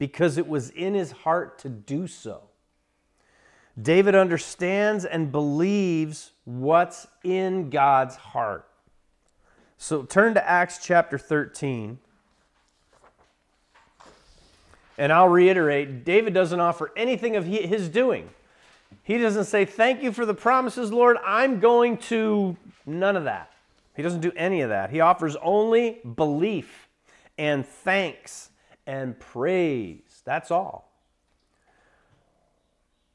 [0.00, 2.42] Because it was in his heart to do so.
[3.80, 8.68] David understands and believes what's in God's heart.
[9.76, 12.00] So turn to Acts chapter 13.
[14.98, 18.28] And I'll reiterate David doesn't offer anything of his doing.
[19.02, 21.16] He doesn't say, Thank you for the promises, Lord.
[21.24, 22.56] I'm going to.
[22.84, 23.52] None of that.
[23.94, 24.90] He doesn't do any of that.
[24.90, 26.88] He offers only belief
[27.36, 28.50] and thanks
[28.86, 30.22] and praise.
[30.24, 30.90] That's all.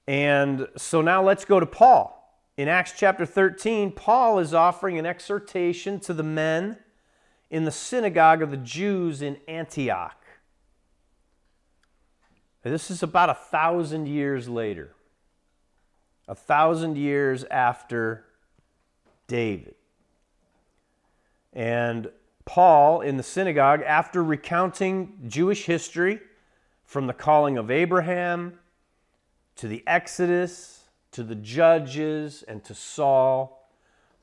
[0.08, 2.20] And so now let's go to Paul.
[2.58, 6.78] In Acts chapter 13, Paul is offering an exhortation to the men
[7.50, 10.23] in the synagogue of the Jews in Antioch.
[12.64, 14.96] This is about a thousand years later,
[16.28, 18.26] a thousand years after
[19.28, 19.76] David.
[21.52, 22.10] And
[22.46, 26.20] Paul in the synagogue, after recounting Jewish history
[26.86, 28.60] from the calling of Abraham
[29.58, 30.84] to the Exodus
[31.14, 33.70] to the judges and to Saul,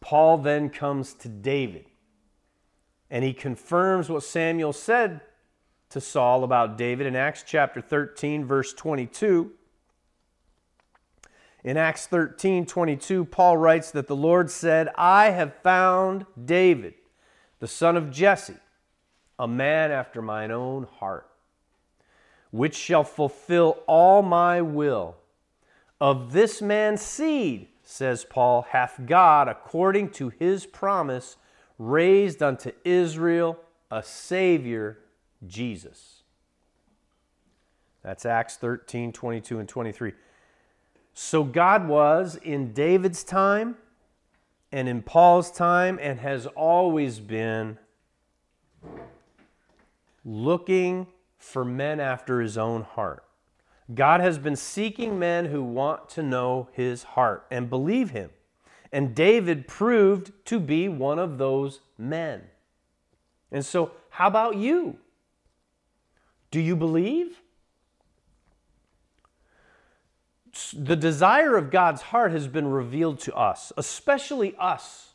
[0.01, 1.87] Paul then comes to David.
[3.11, 5.21] And he confirms what Samuel said
[5.91, 9.51] to Saul about David in Acts chapter 13, verse 22.
[11.65, 16.95] In Acts 13, 22, Paul writes that the Lord said, I have found David,
[17.59, 18.55] the son of Jesse,
[19.39, 21.29] a man after mine own heart,
[22.51, 25.17] which shall fulfill all my will.
[26.01, 31.37] Of this man's seed, says Paul, hath God, according to his promise,
[31.79, 33.59] raised unto Israel
[33.91, 34.99] a Savior,
[35.47, 36.23] Jesus.
[38.03, 40.13] That's Acts 13, 22, and 23.
[41.13, 43.77] So God was in David's time
[44.73, 47.79] and in Paul's time and has always been
[50.25, 51.07] looking
[51.39, 53.25] for men after his own heart.
[53.95, 58.31] God has been seeking men who want to know his heart and believe him.
[58.93, 62.43] And David proved to be one of those men.
[63.51, 64.99] And so, how about you?
[66.51, 67.41] Do you believe?
[70.75, 75.13] The desire of God's heart has been revealed to us, especially us.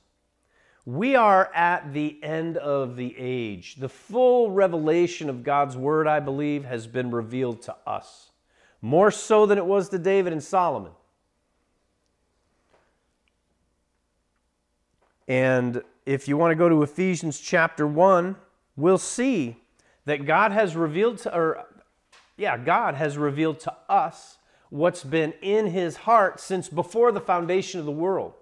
[0.85, 3.75] We are at the end of the age.
[3.75, 8.29] The full revelation of God's word, I believe, has been revealed to us,
[8.81, 10.91] more so than it was to David and Solomon.
[15.27, 18.35] And if you want to go to Ephesians chapter 1,
[18.75, 19.57] we'll see
[20.05, 21.65] that God has revealed to, or
[22.37, 24.37] yeah, God has revealed to us
[24.69, 28.33] what's been in his heart since before the foundation of the world.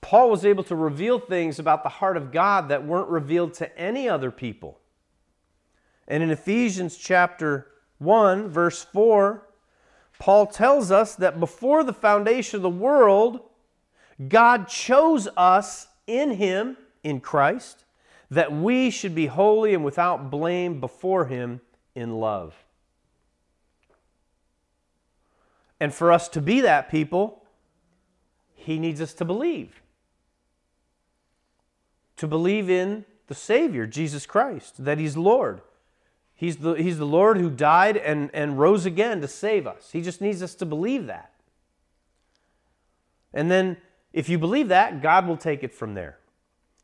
[0.00, 3.78] Paul was able to reveal things about the heart of God that weren't revealed to
[3.78, 4.78] any other people.
[6.08, 7.66] And in Ephesians chapter
[7.98, 9.46] 1, verse 4,
[10.18, 13.40] Paul tells us that before the foundation of the world,
[14.28, 17.84] God chose us in him, in Christ,
[18.30, 21.60] that we should be holy and without blame before him
[21.94, 22.54] in love.
[25.80, 27.42] And for us to be that people,
[28.54, 29.82] he needs us to believe.
[32.18, 35.62] To believe in the Savior, Jesus Christ, that he's Lord.
[36.34, 39.90] He's the, he's the Lord who died and, and rose again to save us.
[39.92, 41.32] He just needs us to believe that.
[43.32, 43.76] And then,
[44.12, 46.19] if you believe that, God will take it from there.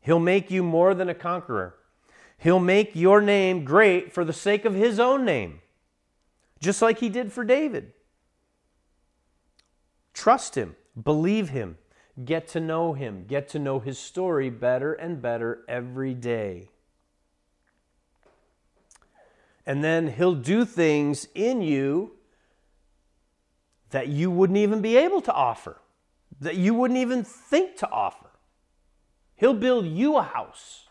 [0.07, 1.75] He'll make you more than a conqueror.
[2.37, 5.59] He'll make your name great for the sake of his own name,
[6.61, 7.91] just like he did for David.
[10.13, 11.77] Trust him, believe him,
[12.23, 16.69] get to know him, get to know his story better and better every day.
[19.65, 22.13] And then he'll do things in you
[23.89, 25.81] that you wouldn't even be able to offer,
[26.39, 28.26] that you wouldn't even think to offer.
[29.37, 30.87] He'll build you a house.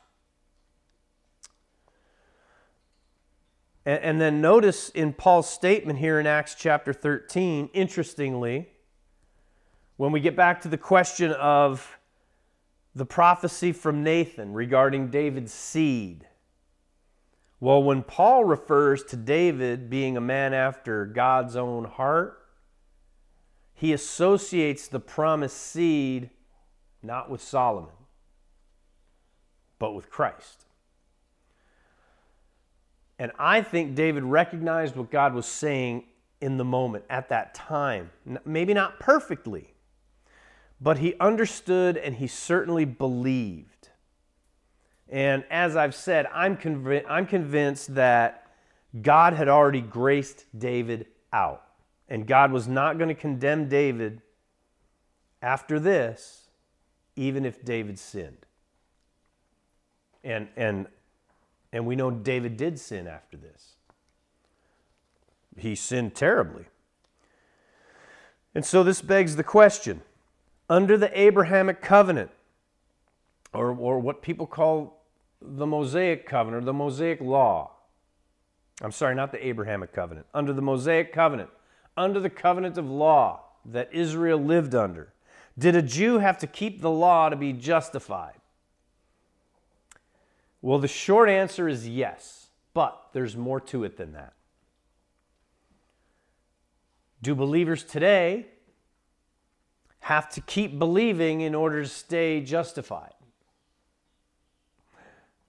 [3.84, 8.68] And, and, then notice in Paul's statement here in Acts chapter 13, interestingly,
[9.96, 11.98] when we get back to the question of
[12.94, 16.26] the prophecy from Nathan regarding David's seed.
[17.60, 22.38] Well, when Paul refers to David being a man after God's own heart,
[23.74, 26.30] he associates the promised seed
[27.02, 27.95] not with Solomon,
[29.78, 30.64] but with Christ.
[33.18, 36.04] And I think David recognized what God was saying
[36.40, 38.10] in the moment at that time.
[38.44, 39.74] Maybe not perfectly,
[40.80, 43.88] but he understood and he certainly believed.
[45.08, 48.46] And as I've said, I'm, conv- I'm convinced that
[49.00, 51.62] God had already graced David out.
[52.08, 54.22] And God was not going to condemn David
[55.42, 56.48] after this,
[57.16, 58.45] even if David sinned.
[60.26, 60.88] And, and,
[61.72, 63.76] and we know David did sin after this.
[65.56, 66.64] He sinned terribly.
[68.52, 70.02] And so this begs the question
[70.68, 72.30] under the Abrahamic covenant,
[73.52, 75.04] or, or what people call
[75.40, 77.70] the Mosaic covenant, or the Mosaic law.
[78.82, 80.26] I'm sorry, not the Abrahamic covenant.
[80.34, 81.50] Under the Mosaic covenant,
[81.96, 85.12] under the covenant of law that Israel lived under,
[85.56, 88.34] did a Jew have to keep the law to be justified?
[90.62, 94.32] Well, the short answer is yes, but there's more to it than that.
[97.22, 98.46] Do believers today
[100.00, 103.14] have to keep believing in order to stay justified?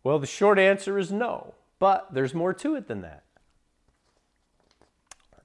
[0.03, 3.23] Well, the short answer is no, but there's more to it than that.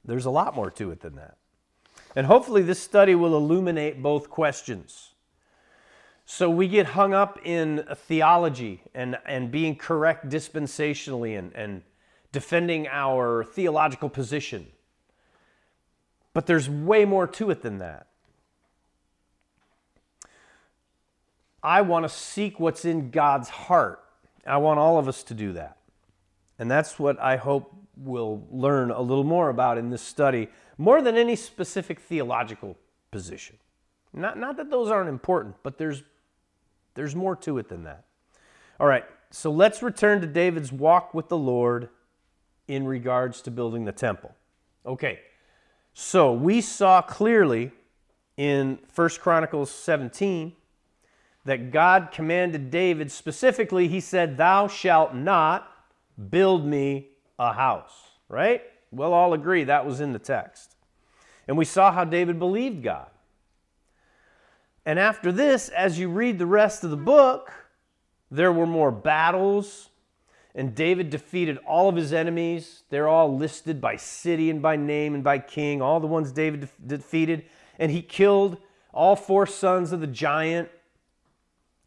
[0.04, 1.36] There's a lot more to it than that.
[2.14, 5.11] And hopefully, this study will illuminate both questions.
[6.24, 11.82] So, we get hung up in theology and, and being correct dispensationally and, and,
[12.32, 14.66] defending our theological position.
[16.32, 18.06] But there's way more to it than that.
[21.62, 24.02] I want to seek what's in God's heart.
[24.44, 25.76] I want all of us to do that.
[26.58, 30.48] And that's what I hope we'll learn a little more about in this study,
[30.78, 32.76] more than any specific theological
[33.10, 33.58] position.
[34.12, 36.02] Not, not that those aren't important, but there's,
[36.94, 38.04] there's more to it than that.
[38.80, 41.88] All right, so let's return to David's walk with the Lord
[42.68, 44.34] in regards to building the temple.
[44.84, 45.20] Okay,
[45.94, 47.70] so we saw clearly
[48.36, 50.52] in 1 Chronicles 17
[51.44, 55.68] that God commanded David specifically, he said, Thou shalt not
[56.30, 58.62] build me a house, right?
[58.90, 60.76] We'll all agree that was in the text.
[61.48, 63.08] And we saw how David believed God.
[64.84, 67.52] And after this, as you read the rest of the book,
[68.30, 69.90] there were more battles,
[70.54, 72.82] and David defeated all of his enemies.
[72.90, 76.68] They're all listed by city and by name and by king, all the ones David
[76.86, 77.44] defeated.
[77.78, 78.58] And he killed
[78.92, 80.68] all four sons of the giant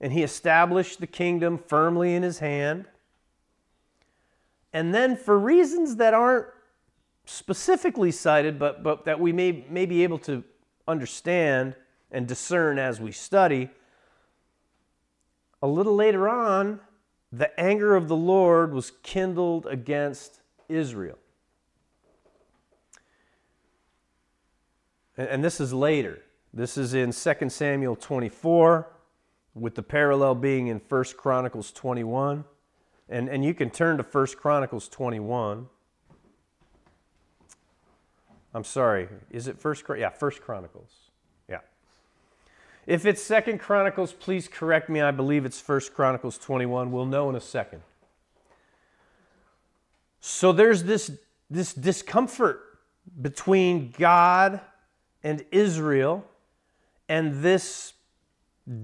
[0.01, 2.85] and he established the kingdom firmly in his hand.
[4.73, 6.47] And then, for reasons that aren't
[7.25, 10.43] specifically cited, but, but that we may, may be able to
[10.87, 11.75] understand
[12.11, 13.69] and discern as we study,
[15.61, 16.79] a little later on,
[17.31, 21.17] the anger of the Lord was kindled against Israel.
[25.17, 26.21] And, this is later.
[26.53, 28.87] This is in 2 Samuel 24
[29.53, 32.43] with the parallel being in 1 Chronicles 21.
[33.07, 35.67] And, and you can turn to 1 Chronicles 21.
[38.53, 41.04] I'm sorry, is it 1 Yeah, 1 Chronicles.
[42.87, 45.01] If it's Second Chronicles, please correct me.
[45.01, 46.91] I believe it's First Chronicles 21.
[46.91, 47.81] We'll know in a second.
[50.19, 51.11] So there's this,
[51.49, 52.61] this discomfort
[53.21, 54.61] between God
[55.23, 56.25] and Israel
[57.09, 57.93] and this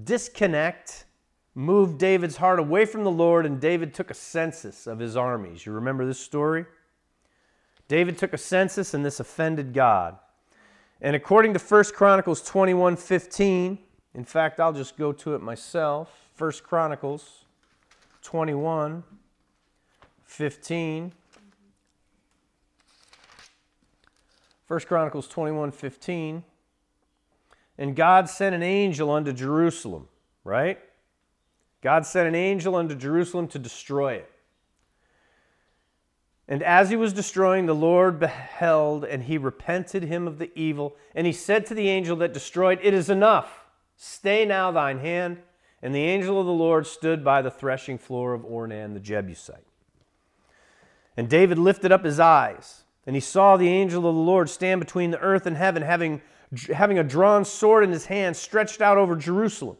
[0.04, 1.04] disconnect
[1.54, 5.66] moved David's heart away from the Lord, and David took a census of his armies.
[5.66, 6.64] You remember this story?
[7.88, 10.16] David took a census, and this offended God.
[11.00, 13.78] And according to 1 Chronicles 21 15,
[14.14, 16.10] in fact, I'll just go to it myself.
[16.36, 17.44] 1 Chronicles
[18.22, 19.02] 21
[20.24, 21.12] 15.
[24.68, 26.44] 1 Chronicles 21 15.
[27.78, 30.08] And God sent an angel unto Jerusalem,
[30.44, 30.78] right?
[31.82, 34.30] God sent an angel unto Jerusalem to destroy it.
[36.48, 40.96] And as he was destroying, the Lord beheld, and he repented him of the evil.
[41.14, 43.61] And he said to the angel that destroyed, It is enough.
[44.04, 45.38] Stay now thine hand.
[45.80, 49.64] And the angel of the Lord stood by the threshing floor of Ornan the Jebusite.
[51.16, 54.80] And David lifted up his eyes, and he saw the angel of the Lord stand
[54.80, 56.20] between the earth and heaven, having
[56.74, 59.76] having a drawn sword in his hand stretched out over Jerusalem.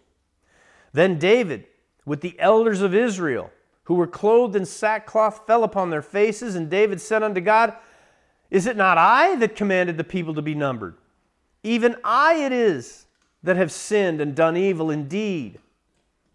[0.92, 1.66] Then David,
[2.04, 3.50] with the elders of Israel,
[3.84, 7.74] who were clothed in sackcloth, fell upon their faces, and David said unto God,
[8.50, 10.96] Is it not I that commanded the people to be numbered?
[11.64, 13.06] Even I it is
[13.42, 15.58] that have sinned and done evil indeed.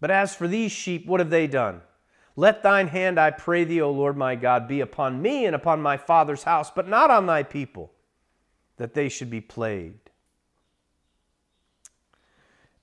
[0.00, 1.80] But as for these sheep, what have they done?
[2.36, 5.82] Let thine hand, I pray thee, O Lord my God, be upon me and upon
[5.82, 7.90] my father's house, but not on thy people,
[8.76, 10.10] that they should be plagued.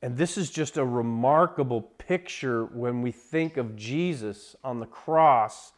[0.01, 5.71] And this is just a remarkable picture when we think of Jesus on the cross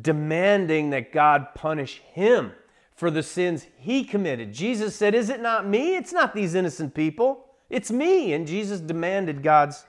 [0.00, 2.52] demanding that God punish him
[2.94, 4.52] for the sins he committed.
[4.52, 5.96] Jesus said, Is it not me?
[5.96, 7.47] It's not these innocent people.
[7.70, 8.32] It's me.
[8.32, 9.84] And Jesus demanded God's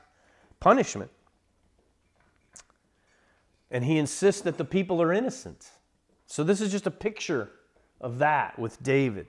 [0.59, 1.11] punishment.
[3.71, 5.69] And he insists that the people are innocent.
[6.25, 7.49] So this is just a picture
[8.01, 9.27] of that with David.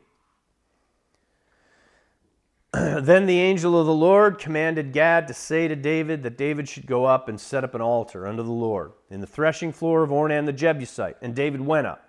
[2.73, 6.87] then the angel of the Lord commanded Gad to say to David that David should
[6.87, 10.11] go up and set up an altar unto the Lord in the threshing floor of
[10.11, 11.17] Ornan the Jebusite.
[11.21, 12.09] And David went up.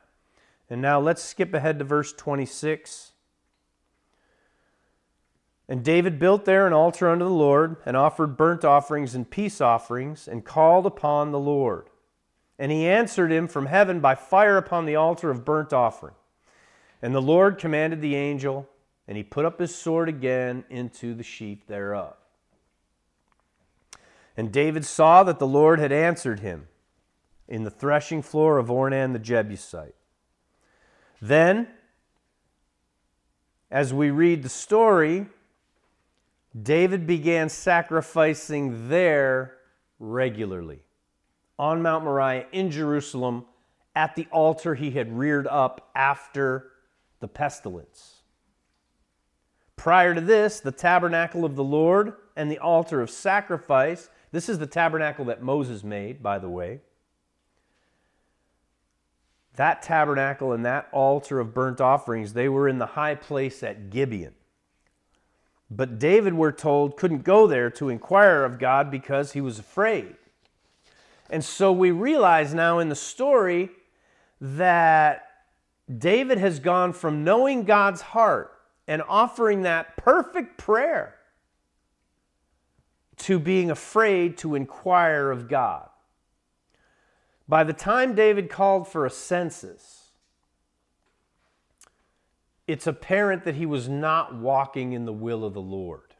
[0.70, 3.11] And now let's skip ahead to verse 26.
[5.72, 9.62] And David built there an altar unto the Lord, and offered burnt offerings and peace
[9.62, 11.88] offerings, and called upon the Lord.
[12.60, 16.16] And he answered him from heaven by fire upon the altar of burnt offering.
[17.02, 18.68] And the Lord commanded the angel,
[19.08, 22.18] and he put up his sword again into the sheath thereof.
[24.36, 26.68] And David saw that the Lord had answered him
[27.48, 29.96] in the threshing floor of Ornan the Jebusite.
[31.22, 31.70] Then,
[33.72, 35.28] as we read the story,
[36.60, 39.58] David began sacrificing there
[40.00, 40.82] regularly
[41.58, 43.46] on Mount Moriah in Jerusalem
[43.96, 46.72] at the altar he had reared up after
[47.20, 48.24] the pestilence.
[49.76, 54.10] Prior to this, the tabernacle of the Lord and the altar of sacrifice.
[54.32, 56.82] This is the tabernacle that Moses made, by the way.
[59.56, 63.90] That tabernacle and that altar of burnt offerings, they were in the high place at
[63.90, 64.34] Gibeon.
[65.74, 70.16] But David, we're told, couldn't go there to inquire of God because he was afraid.
[71.30, 73.70] And so we realize now in the story
[74.42, 75.30] that
[75.98, 78.52] David has gone from knowing God's heart
[78.86, 81.16] and offering that perfect prayer
[83.18, 85.88] to being afraid to inquire of God.
[87.48, 90.01] By the time David called for a census,
[92.72, 96.16] it's apparent that he was not walking in the will of the Lord.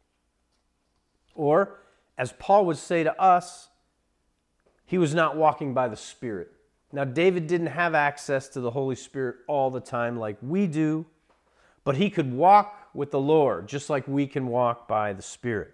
[1.34, 1.80] Or,
[2.18, 3.70] as Paul would say to us,
[4.86, 6.52] he was not walking by the Spirit.
[6.92, 11.06] Now, David didn't have access to the Holy Spirit all the time like we do,
[11.86, 15.72] but he could walk with the Lord just like we can walk by the Spirit.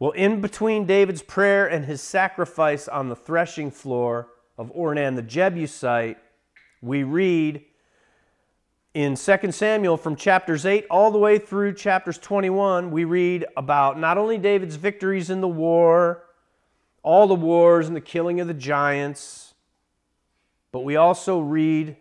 [0.00, 4.26] Well, in between David's prayer and his sacrifice on the threshing floor
[4.58, 6.18] of Ornan the Jebusite,
[6.82, 7.64] we read
[8.94, 13.98] in 2 Samuel from chapters 8 all the way through chapters 21, we read about
[13.98, 16.22] not only David's victories in the war,
[17.02, 19.54] all the wars and the killing of the giants,
[20.70, 21.96] but we also read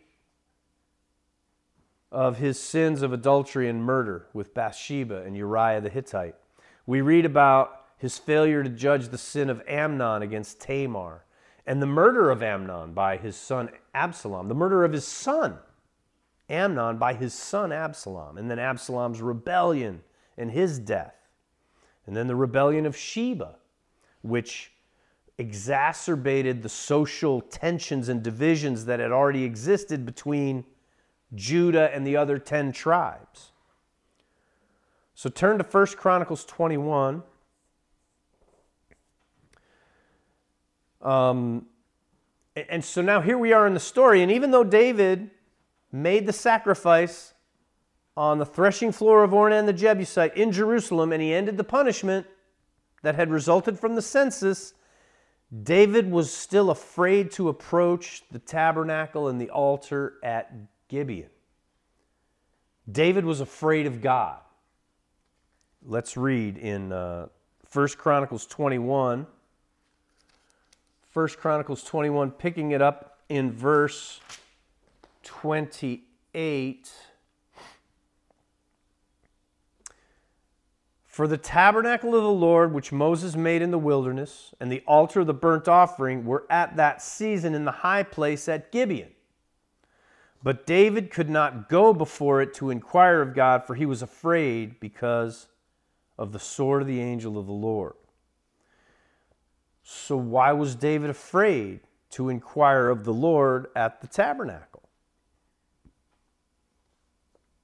[2.12, 6.36] of his sins of adultery and murder with Bathsheba and Uriah the Hittite.
[6.86, 11.24] We read about his failure to judge the sin of Amnon against Tamar
[11.66, 15.58] and the murder of Amnon by his son Absalom, the murder of his son
[16.54, 20.02] Amnon by his son Absalom, and then Absalom's rebellion
[20.38, 21.16] and his death,
[22.06, 23.56] and then the rebellion of Sheba,
[24.22, 24.72] which
[25.38, 30.64] exacerbated the social tensions and divisions that had already existed between
[31.34, 33.52] Judah and the other 10 tribes.
[35.16, 37.24] So turn to 1 Chronicles 21.
[41.02, 41.66] Um,
[42.56, 45.32] and so now here we are in the story, and even though David
[45.94, 47.34] made the sacrifice
[48.18, 52.28] on the threshing floor of Ornan the Jebusite in Jerusalem, and he ended the punishment
[53.04, 54.74] that had resulted from the census,
[55.64, 60.52] David was still afraid to approach the tabernacle and the altar at
[60.88, 61.30] Gibeon.
[62.92, 64.40] David was afraid of God.
[65.86, 67.28] Let's read in uh,
[67.72, 69.28] 1 Chronicles 21.
[71.14, 74.20] 1 Chronicles 21, picking it up in verse
[75.44, 76.90] 28.
[81.06, 85.20] For the tabernacle of the Lord, which Moses made in the wilderness, and the altar
[85.20, 89.10] of the burnt offering were at that season in the high place at Gibeon.
[90.42, 94.80] But David could not go before it to inquire of God, for he was afraid
[94.80, 95.48] because
[96.18, 97.96] of the sword of the angel of the Lord.
[99.84, 101.82] So, why was David afraid
[102.12, 104.73] to inquire of the Lord at the tabernacle?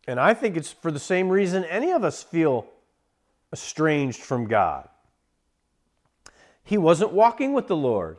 [0.10, 2.66] And I think it's for the same reason any of us feel
[3.53, 4.89] estranged from God.
[6.64, 8.18] He wasn't walking with the Lord.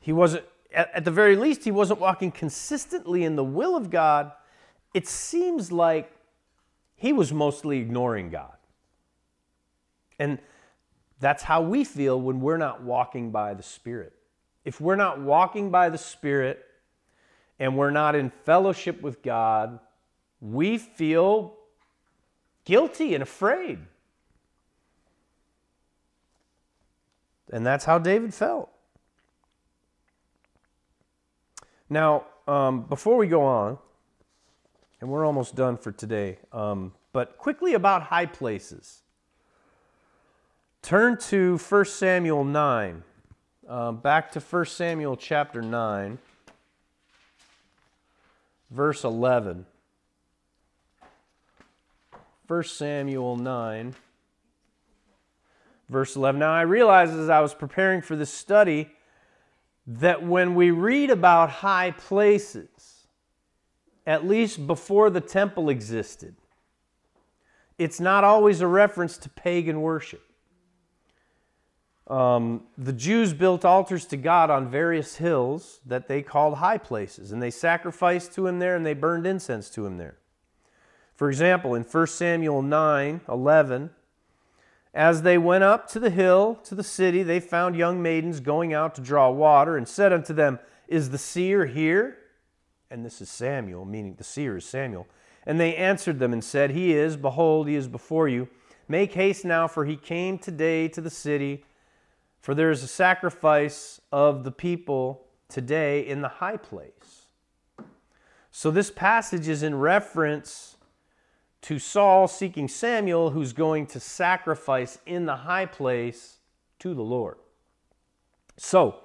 [0.00, 4.32] He wasn't, at, the very least, he wasn't walking consistently in the will of God.
[4.94, 6.10] It seems like
[6.94, 8.56] he was mostly ignoring God.
[10.18, 10.38] And
[11.20, 14.14] that's how we feel when we're not walking by the Spirit.
[14.64, 16.64] If we're not walking by the Spirit
[17.58, 19.78] and we're not in fellowship with God,
[20.52, 21.54] we feel
[22.64, 23.78] guilty and afraid.
[27.52, 28.70] And that's how David felt.
[31.88, 33.78] Now, um, before we go on,
[35.00, 39.02] and we're almost done for today, um, but quickly about high places.
[40.82, 43.02] Turn to 1 Samuel 9.
[43.68, 46.18] Um, back to 1 Samuel chapter 9,
[48.70, 49.66] verse 11.
[52.46, 53.94] 1 Samuel 9
[55.88, 56.38] verse 11.
[56.38, 58.90] Now, I realized as I was preparing for this study
[59.86, 63.06] that when we read about high places,
[64.06, 66.34] at least before the temple existed,
[67.78, 70.22] it's not always a reference to pagan worship.
[72.08, 77.32] Um, the Jews built altars to God on various hills that they called high places,
[77.32, 80.16] and they sacrificed to him there and they burned incense to him there.
[81.16, 83.90] For example, in 1 Samuel 9 11,
[84.92, 88.72] as they went up to the hill to the city, they found young maidens going
[88.72, 90.58] out to draw water, and said unto them,
[90.88, 92.18] Is the seer here?
[92.90, 95.06] And this is Samuel, meaning the seer is Samuel.
[95.46, 98.48] And they answered them and said, He is, behold, he is before you.
[98.88, 101.64] Make haste now, for he came today to the city.
[102.40, 107.28] For there is a sacrifice of the people today in the high place.
[108.50, 110.75] So this passage is in reference
[111.66, 116.36] to Saul seeking Samuel, who's going to sacrifice in the high place
[116.78, 117.38] to the Lord.
[118.56, 119.00] So,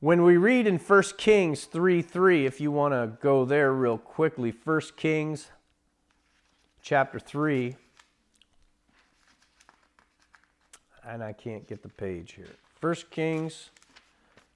[0.00, 3.98] when we read in 1 Kings 3 3, if you want to go there real
[3.98, 5.50] quickly, 1 Kings
[6.80, 7.76] chapter 3,
[11.06, 12.48] and I can't get the page here.
[12.80, 13.68] 1 Kings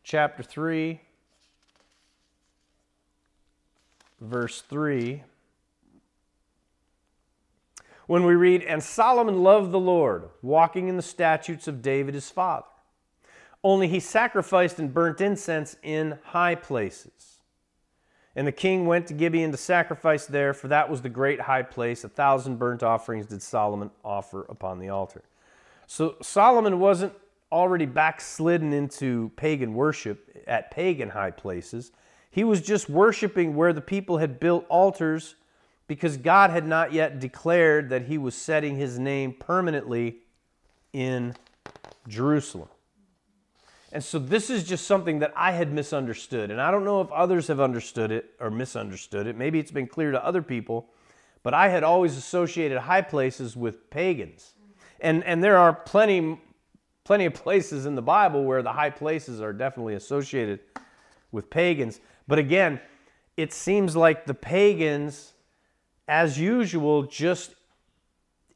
[0.02, 0.98] chapter 3,
[4.18, 5.24] verse 3.
[8.08, 12.30] When we read, And Solomon loved the Lord, walking in the statutes of David his
[12.30, 12.64] father.
[13.62, 17.42] Only he sacrificed and burnt incense in high places.
[18.34, 21.62] And the king went to Gibeon to sacrifice there, for that was the great high
[21.62, 22.02] place.
[22.02, 25.22] A thousand burnt offerings did Solomon offer upon the altar.
[25.86, 27.12] So Solomon wasn't
[27.52, 31.92] already backslidden into pagan worship at pagan high places.
[32.30, 35.34] He was just worshiping where the people had built altars
[35.88, 40.18] because God had not yet declared that he was setting his name permanently
[40.92, 41.34] in
[42.06, 42.68] Jerusalem.
[43.90, 46.50] And so this is just something that I had misunderstood.
[46.50, 49.36] And I don't know if others have understood it or misunderstood it.
[49.36, 50.90] Maybe it's been clear to other people,
[51.42, 54.52] but I had always associated high places with pagans.
[55.00, 56.38] And, and there are plenty,
[57.04, 60.60] plenty of places in the Bible where the high places are definitely associated
[61.32, 62.00] with pagans.
[62.26, 62.80] But again,
[63.38, 65.32] it seems like the pagans,
[66.08, 67.54] as usual, just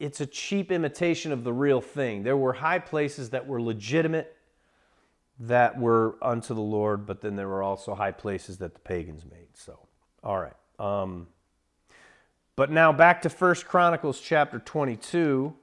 [0.01, 2.25] it's a cheap imitation of the real thing.
[2.25, 4.37] There were high places that were legitimate,
[5.39, 9.25] that were unto the Lord, but then there were also high places that the pagans
[9.25, 9.49] made.
[9.55, 9.79] So,
[10.25, 10.55] all right.
[10.79, 11.29] Um,
[12.57, 15.55] but now back to First Chronicles chapter 22.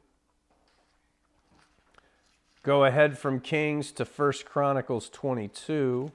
[2.64, 6.12] Go ahead from Kings to First Chronicles 22.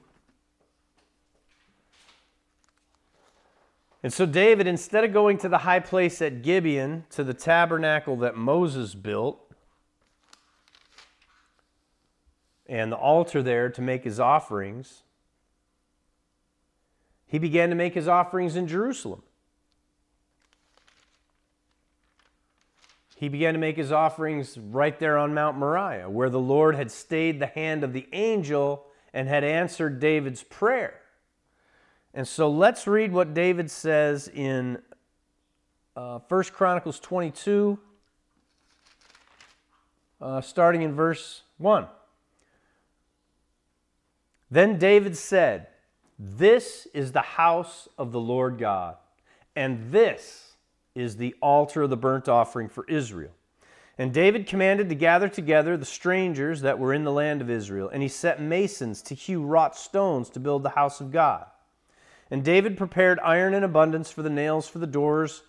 [4.05, 8.15] And so David, instead of going to the high place at Gibeon, to the tabernacle
[8.17, 9.51] that Moses built,
[12.67, 15.01] and the altar there to make his offerings,
[17.25, 19.23] he began to make his offerings in Jerusalem.
[23.15, 26.91] He began to make his offerings right there on Mount Moriah, where the Lord had
[26.91, 28.85] stayed the hand of the angel
[29.15, 31.01] and had answered David's prayer.
[32.15, 34.81] And so let's read what David says in
[35.97, 37.77] uh, 1 Chronicles 22,
[40.21, 41.87] uh, starting in verse 1.
[44.49, 45.67] Then David said,
[46.17, 48.95] This is the house of the Lord God,
[49.53, 50.53] and this
[50.95, 53.31] is the altar of the burnt offering for Israel.
[53.97, 57.89] And David commanded to gather together the strangers that were in the land of Israel,
[57.89, 61.47] and he set masons to hew wrought stones to build the house of God.
[62.31, 65.43] And David prepared iron in abundance for the nails for the doors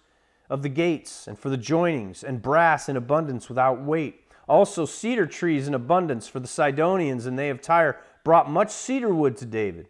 [0.48, 4.22] of the gates, and for the joinings, and brass in abundance without weight.
[4.48, 9.12] Also cedar trees in abundance for the Sidonians, and they of Tyre brought much cedar
[9.12, 9.88] wood to David.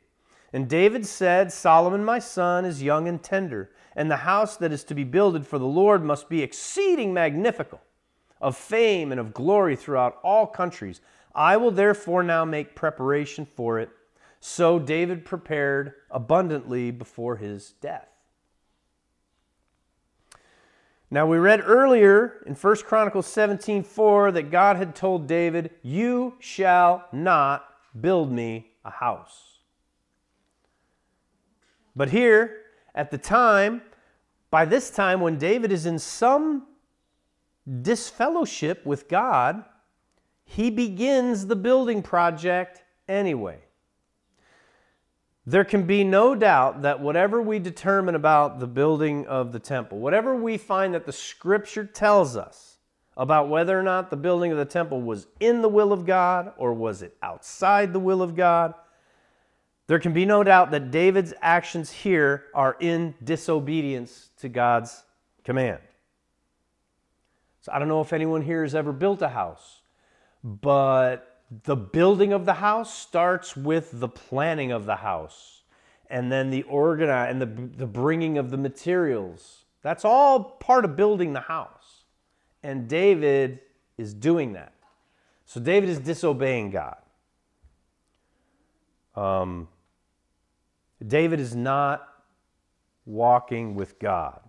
[0.53, 4.85] And David said, Solomon my son is young and tender, and the house that is
[4.85, 7.81] to be builded for the Lord must be exceeding magnificent,
[8.41, 11.01] of fame and of glory throughout all countries.
[11.35, 13.91] I will therefore now make preparation for it.
[14.41, 18.09] So David prepared abundantly before his death.
[21.11, 27.07] Now we read earlier in 1 Chronicles 17:4 that God had told David, "You shall
[27.13, 27.69] not
[28.01, 29.61] build me a house."
[31.95, 32.65] But here,
[32.95, 33.83] at the time,
[34.51, 36.67] by this time when David is in some
[37.83, 39.65] disfellowship with God,
[40.45, 43.66] he begins the building project anyway.
[45.49, 49.99] There can be no doubt that whatever we determine about the building of the temple,
[49.99, 52.79] whatever we find that the scripture tells us
[53.17, 56.53] about whether or not the building of the temple was in the will of God
[56.59, 58.75] or was it outside the will of God,
[59.87, 65.05] there can be no doubt that David's actions here are in disobedience to God's
[65.45, 65.79] command.
[67.61, 69.83] So I don't know if anyone here has ever built a house,
[70.43, 75.63] but the building of the house starts with the planning of the house
[76.11, 79.65] and then the organize and the, the bringing of the materials.
[79.83, 82.05] That's all part of building the house.
[82.63, 83.61] And david
[83.97, 84.73] is doing that.
[85.45, 86.99] So david is disobeying god.
[89.15, 89.69] Um,
[91.07, 92.09] david is not
[93.07, 94.41] walking with God.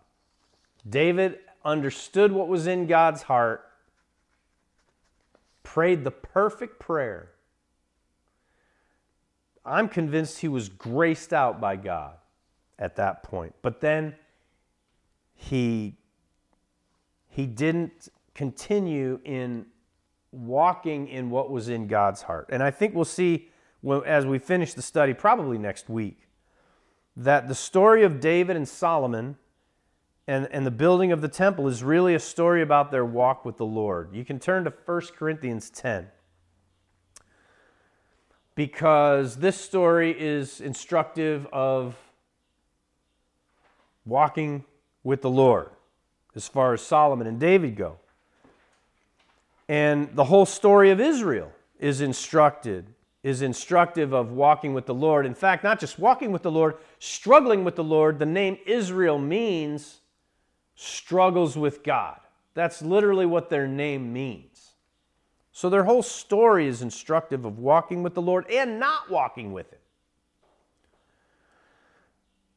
[0.89, 3.66] David understood what was in God's heart,
[5.77, 7.29] prayed the perfect prayer.
[9.63, 12.15] I'm convinced he was graced out by God
[12.79, 13.53] at that point.
[13.61, 14.15] But then
[15.35, 15.99] he
[17.29, 19.67] he didn't continue in
[20.31, 22.49] walking in what was in God's heart.
[22.51, 23.49] And I think we'll see
[24.03, 26.27] as we finish the study, probably next week,
[27.15, 29.37] that the story of David and Solomon
[30.27, 33.57] and, and the building of the temple is really a story about their walk with
[33.57, 34.09] the Lord.
[34.13, 36.07] You can turn to 1 Corinthians 10
[38.55, 41.95] because this story is instructive of
[44.05, 44.65] walking
[45.03, 45.69] with the Lord
[46.35, 47.97] as far as Solomon and David go.
[49.69, 52.85] And the whole story of Israel is instructed,
[53.23, 55.25] is instructive of walking with the Lord.
[55.25, 58.19] In fact, not just walking with the Lord, struggling with the Lord.
[58.19, 59.99] The name Israel means
[60.77, 62.19] struggles with God.
[62.53, 64.71] That's literally what their name means.
[65.51, 69.71] So their whole story is instructive of walking with the Lord and not walking with
[69.71, 69.79] Him.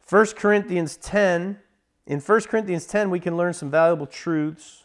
[0.09, 1.59] 1 Corinthians 10,
[2.07, 4.85] in 1 Corinthians 10, we can learn some valuable truths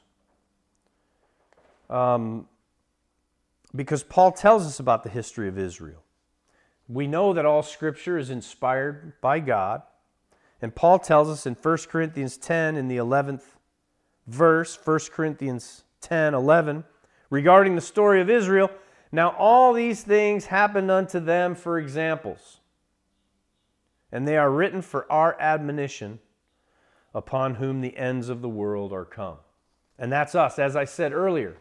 [1.89, 2.47] um,
[3.75, 6.03] because Paul tells us about the history of Israel.
[6.87, 9.81] We know that all scripture is inspired by God.
[10.65, 13.43] And Paul tells us in 1 Corinthians 10, in the 11th
[14.25, 16.83] verse, 1 Corinthians 10 11,
[17.29, 18.71] regarding the story of Israel.
[19.11, 22.61] Now, all these things happened unto them for examples,
[24.11, 26.17] and they are written for our admonition,
[27.13, 29.37] upon whom the ends of the world are come.
[29.99, 31.57] And that's us, as I said earlier.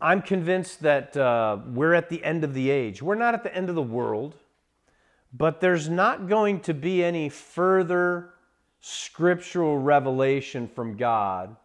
[0.00, 3.02] I'm convinced that uh, we're at the end of the age.
[3.02, 4.36] We're not at the end of the world,
[5.32, 8.34] but there's not going to be any further
[8.80, 11.56] scriptural revelation from God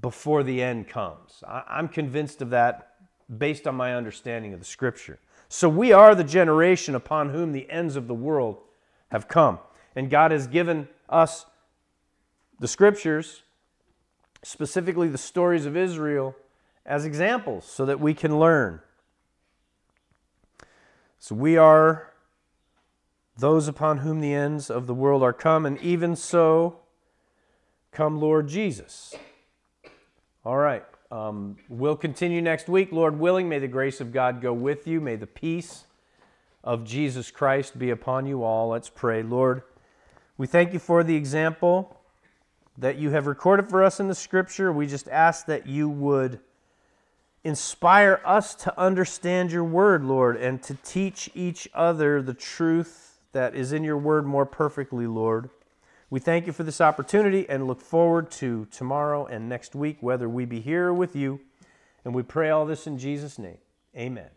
[0.00, 1.42] before the end comes.
[1.46, 2.96] I- am convinced of that
[3.38, 5.18] based on my understanding of the scripture.
[5.48, 8.58] So we are the generation upon whom the ends of the world
[9.10, 9.60] have come.
[9.94, 11.46] And God has given us
[12.58, 13.42] the scriptures,
[14.42, 16.34] specifically the stories of Israel
[16.84, 18.80] as examples so that we can learn.
[21.18, 22.13] So we are
[23.36, 26.78] those upon whom the ends of the world are come, and even so
[27.90, 29.14] come Lord Jesus.
[30.44, 30.84] All right.
[31.10, 33.48] Um, we'll continue next week, Lord willing.
[33.48, 35.00] May the grace of God go with you.
[35.00, 35.84] May the peace
[36.62, 38.68] of Jesus Christ be upon you all.
[38.68, 39.22] Let's pray.
[39.22, 39.62] Lord,
[40.36, 42.00] we thank you for the example
[42.76, 44.72] that you have recorded for us in the scripture.
[44.72, 46.40] We just ask that you would
[47.44, 53.54] inspire us to understand your word, Lord, and to teach each other the truth that
[53.54, 55.50] is in your word more perfectly, Lord.
[56.08, 60.28] We thank you for this opportunity and look forward to tomorrow and next week, whether
[60.28, 61.40] we be here with you.
[62.04, 63.58] And we pray all this in Jesus' name.
[63.96, 64.30] Amen.